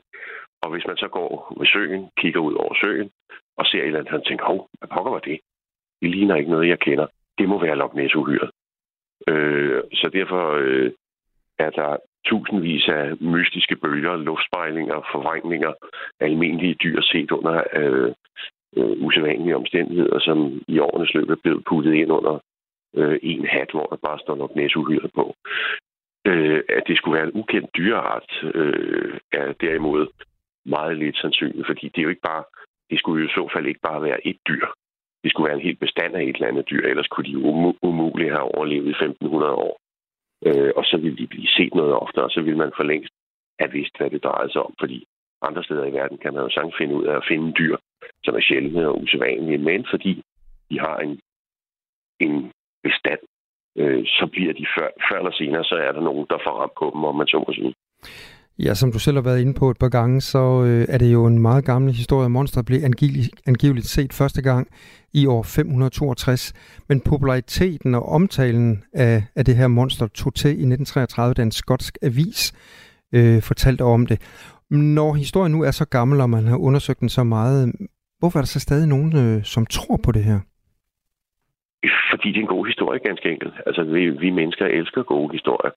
[0.62, 3.10] Og hvis man så går ved søen, kigger ud over søen,
[3.58, 5.40] og ser et eller andet, og tænker, hov, hvad pokker var det?
[6.02, 7.08] Det ligner ikke noget, jeg kender.
[7.38, 8.50] Det må være Loch ness -uhyret.
[9.28, 10.92] Øh, så derfor øh,
[11.60, 15.74] er der tusindvis af mystiske bølger, luftspejlinger, forvrængninger
[16.20, 18.12] af almindelige dyr set under øh,
[18.78, 22.40] øh, usædvanlige omstændigheder, som i årenes løb er blevet puttet ind under
[22.96, 25.36] øh, en hat, hvor der bare står nok næsuhyret på.
[26.26, 30.08] Øh, at det skulle være en ukendt dyreart, øh, er derimod
[30.66, 32.44] meget lidt sandsynligt, fordi det er jo ikke bare,
[32.90, 34.68] det skulle jo i så fald ikke bare være et dyr.
[35.28, 37.78] Det skulle være en helt bestand af et eller andet dyr, ellers kunne de um-
[37.90, 39.74] umuligt have overlevet i 1500 år.
[40.48, 43.14] Øh, og så ville de blive set noget oftere, og så ville man for længst
[43.60, 45.06] have vidst, hvad det drejede sig om, fordi
[45.42, 47.76] andre steder i verden kan man jo sagtens finde ud af at finde dyr,
[48.24, 50.14] som er sjældne og usædvanlige, men fordi
[50.70, 51.20] de har en,
[52.20, 52.52] en
[52.84, 53.22] bestand,
[53.78, 56.76] øh, så bliver de før, før eller senere, så er der nogen, der får ramt
[56.80, 57.74] på dem, om man så må sige.
[58.60, 61.14] Ja, som du selv har været inde på et par gange, så øh, er det
[61.14, 62.30] jo en meget gammel historie.
[62.30, 64.68] Monster blev angiveligt, angiveligt set første gang
[65.14, 66.54] i år 562,
[66.90, 71.52] men populariteten og omtalen af, af det her monster tog til i 1933, da en
[71.52, 72.40] skotsk avis
[73.16, 74.18] øh, fortalte om det.
[74.70, 77.74] Når historien nu er så gammel, og man har undersøgt den så meget,
[78.20, 80.40] hvorfor er der så stadig nogen, øh, som tror på det her?
[82.12, 83.54] Fordi det er en god historie, ganske enkelt.
[83.66, 85.72] Altså, vi, vi mennesker elsker gode historier.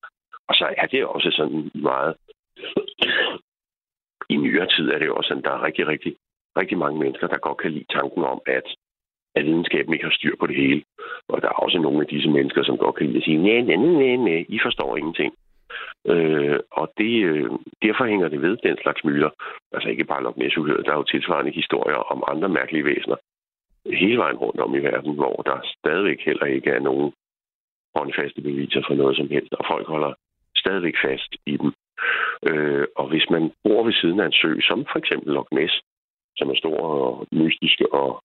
[0.48, 2.14] Og så er det også sådan meget...
[4.32, 6.16] I nyere tid er det jo også sådan, der er rigtig, rigtig,
[6.56, 8.66] rigtig mange mennesker, der godt kan lide tanken om, at,
[9.34, 10.82] at videnskaben ikke har styr på det hele.
[11.28, 13.60] Og der er også nogle af disse mennesker, som godt kan lide at sige, nej,
[13.60, 15.34] nej, nej, nej, I forstår ingenting.
[16.06, 17.50] Øh, og det, øh,
[17.82, 19.30] derfor hænger det ved, den slags myter.
[19.72, 23.16] Altså ikke bare Loch ness der er jo tilsvarende historier om andre mærkelige væsener
[23.86, 27.12] hele vejen rundt om i verden, hvor der stadigvæk heller ikke er nogen
[27.94, 30.12] håndfaste beviser for noget som helst, og folk holder
[30.56, 31.72] stadigvæk fast i dem.
[32.48, 35.74] Øh, og hvis man bor ved siden af en sø, som for eksempel Loch Ness,
[36.36, 38.22] som er stor og mystisk og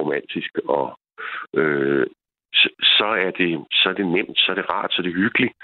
[0.00, 0.98] romantisk, og
[1.54, 2.06] øh,
[2.54, 5.14] så, så, er det, så er det nemt, så er det rart, så er det
[5.14, 5.54] hyggeligt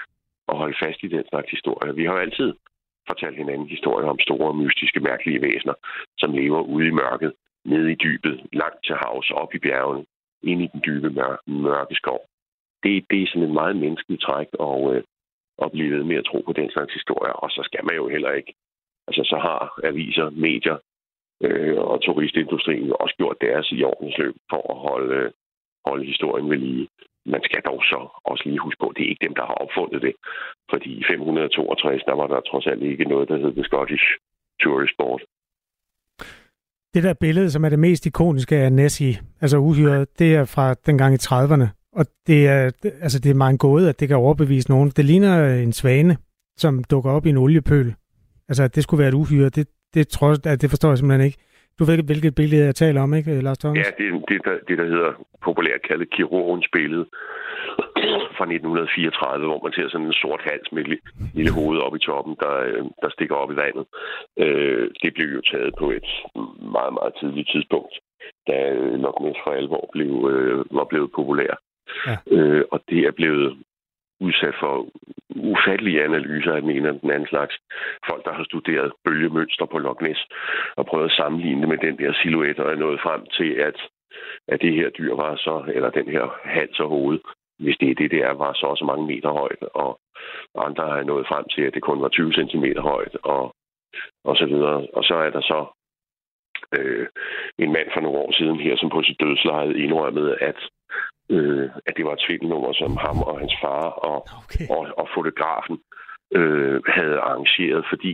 [0.47, 1.95] at holde fast i den slags historie.
[1.95, 2.53] Vi har jo altid
[3.07, 5.73] fortalt hinanden historier om store, mystiske, mærkelige væsener,
[6.17, 7.33] som lever ude i mørket,
[7.65, 10.05] nede i dybet, langt til havs, op i bjergene,
[10.43, 12.21] ind i den dybe mørke, mørke skov.
[12.83, 15.03] Det, det er sådan et meget menneskeligt træk og, øh,
[15.63, 17.33] at blive ved med at tro på den slags historier.
[17.33, 18.53] Og så skal man jo heller ikke.
[19.07, 20.77] Altså, så har aviser, medier
[21.43, 25.31] øh, og turistindustrien jo også gjort deres i årens løb for at holde,
[25.85, 26.87] holde historien ved lige
[27.25, 27.99] man skal dog så
[28.31, 30.13] også lige huske på, at det er ikke dem, der har opfundet det.
[30.71, 34.05] Fordi i 562, der var der trods alt ikke noget, der hed The Scottish
[34.61, 35.21] Tourist Board.
[36.93, 40.73] Det der billede, som er det mest ikoniske af Nessie, altså uhyret, det er fra
[40.73, 41.80] dengang i 30'erne.
[41.95, 42.63] Og det er,
[43.01, 44.89] altså det er meget gåde, at det kan overbevise nogen.
[44.89, 46.17] Det ligner en svane,
[46.57, 47.93] som dukker op i en oliepøl.
[48.49, 51.25] Altså, at det skulle være et uhyre, det, det, tror, at det forstår jeg simpelthen
[51.25, 51.39] ikke.
[51.79, 53.77] Du ved, hvilket billede jeg taler om, ikke, Lars Thomas?
[53.77, 55.11] Ja, det er det, der, det, der hedder
[55.43, 57.05] populært kaldet kirurgens billede
[58.37, 60.99] fra 1934, hvor man ser sådan en sort hals med et
[61.33, 63.85] lille hoved op i toppen, der, øh, der stikker op i vandet.
[64.43, 66.09] Øh, det blev jo taget på et
[66.77, 67.93] meget, meget tidligt tidspunkt,
[68.47, 71.53] da øh, Loch Ness for alvor blev, øh, var blevet populær.
[72.07, 72.17] Ja.
[72.35, 73.57] Øh, og det er blevet
[74.19, 74.87] udsat for
[75.35, 77.53] ufattelige analyser af den ene og den anden slags.
[78.09, 80.21] Folk, der har studeret bølgemønster på Loch Ness
[80.75, 83.77] og prøvet at sammenligne det med den der silhuet, og er nået frem til, at,
[84.47, 87.19] at det her dyr var så, eller den her hals og hoved,
[87.59, 89.99] hvis det er det, det er, var så også mange meter højt, og
[90.55, 93.55] andre er nået frem til, at det kun var 20 cm højt, og,
[94.23, 94.87] og så videre.
[94.93, 95.65] Og så er der så
[96.77, 97.07] øh,
[97.57, 100.59] en mand for nogle år siden her, som på sit dødsleje indrømmede, at
[101.29, 104.67] øh, at det var et tvillingnummer, som ham og hans far og, okay.
[104.75, 105.77] og, og fotografen
[106.39, 108.13] øh, havde arrangeret, fordi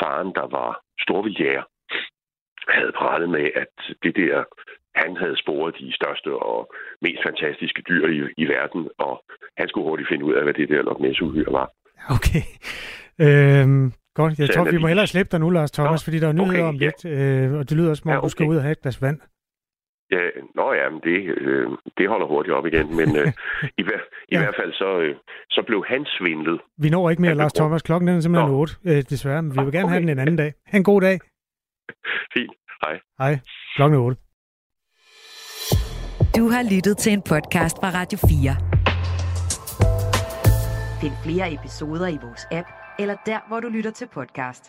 [0.00, 0.70] faren, der var
[1.04, 1.64] storvildjæger,
[2.76, 4.44] havde pralet med, at det der,
[4.94, 9.14] han havde sporet de største og mest fantastiske dyr i, i verden, og
[9.58, 11.68] han skulle hurtigt finde ud af, hvad det der Loch var.
[12.16, 12.44] Okay.
[13.26, 16.18] Øhm, godt, jeg Så tror, vi må hellere slippe dig nu, Lars Thomas, Nå, fordi
[16.18, 16.84] der er nyheder okay, om ja.
[16.84, 18.50] lidt, øh, og det lyder som om, Ja, du skal okay.
[18.50, 19.20] ud og have et glas vand.
[20.12, 20.22] Ja,
[20.54, 21.66] nå ja, men det, øh,
[21.98, 22.96] det holder hurtigt op igen.
[22.96, 23.28] Men øh,
[23.80, 24.38] i, hver, i Ja.
[24.42, 25.16] hvert fald så, øh,
[25.50, 26.60] så blev han svindlet.
[26.78, 27.52] Vi når ikke mere, Han Lars.
[27.52, 27.82] Thomas.
[27.82, 30.36] Klokken den er simpelthen 8, øh, desværre, men vi vil gerne have den en anden
[30.36, 30.52] dag.
[30.66, 31.18] Ha' en god dag.
[32.34, 32.52] Fint.
[32.84, 33.00] Hej.
[33.18, 33.38] Hej.
[33.76, 34.20] Klokken er 8.
[36.36, 38.56] Du har lyttet til en podcast fra Radio 4.
[41.00, 44.64] Find flere episoder i vores app, eller der, hvor du lytter til podcast.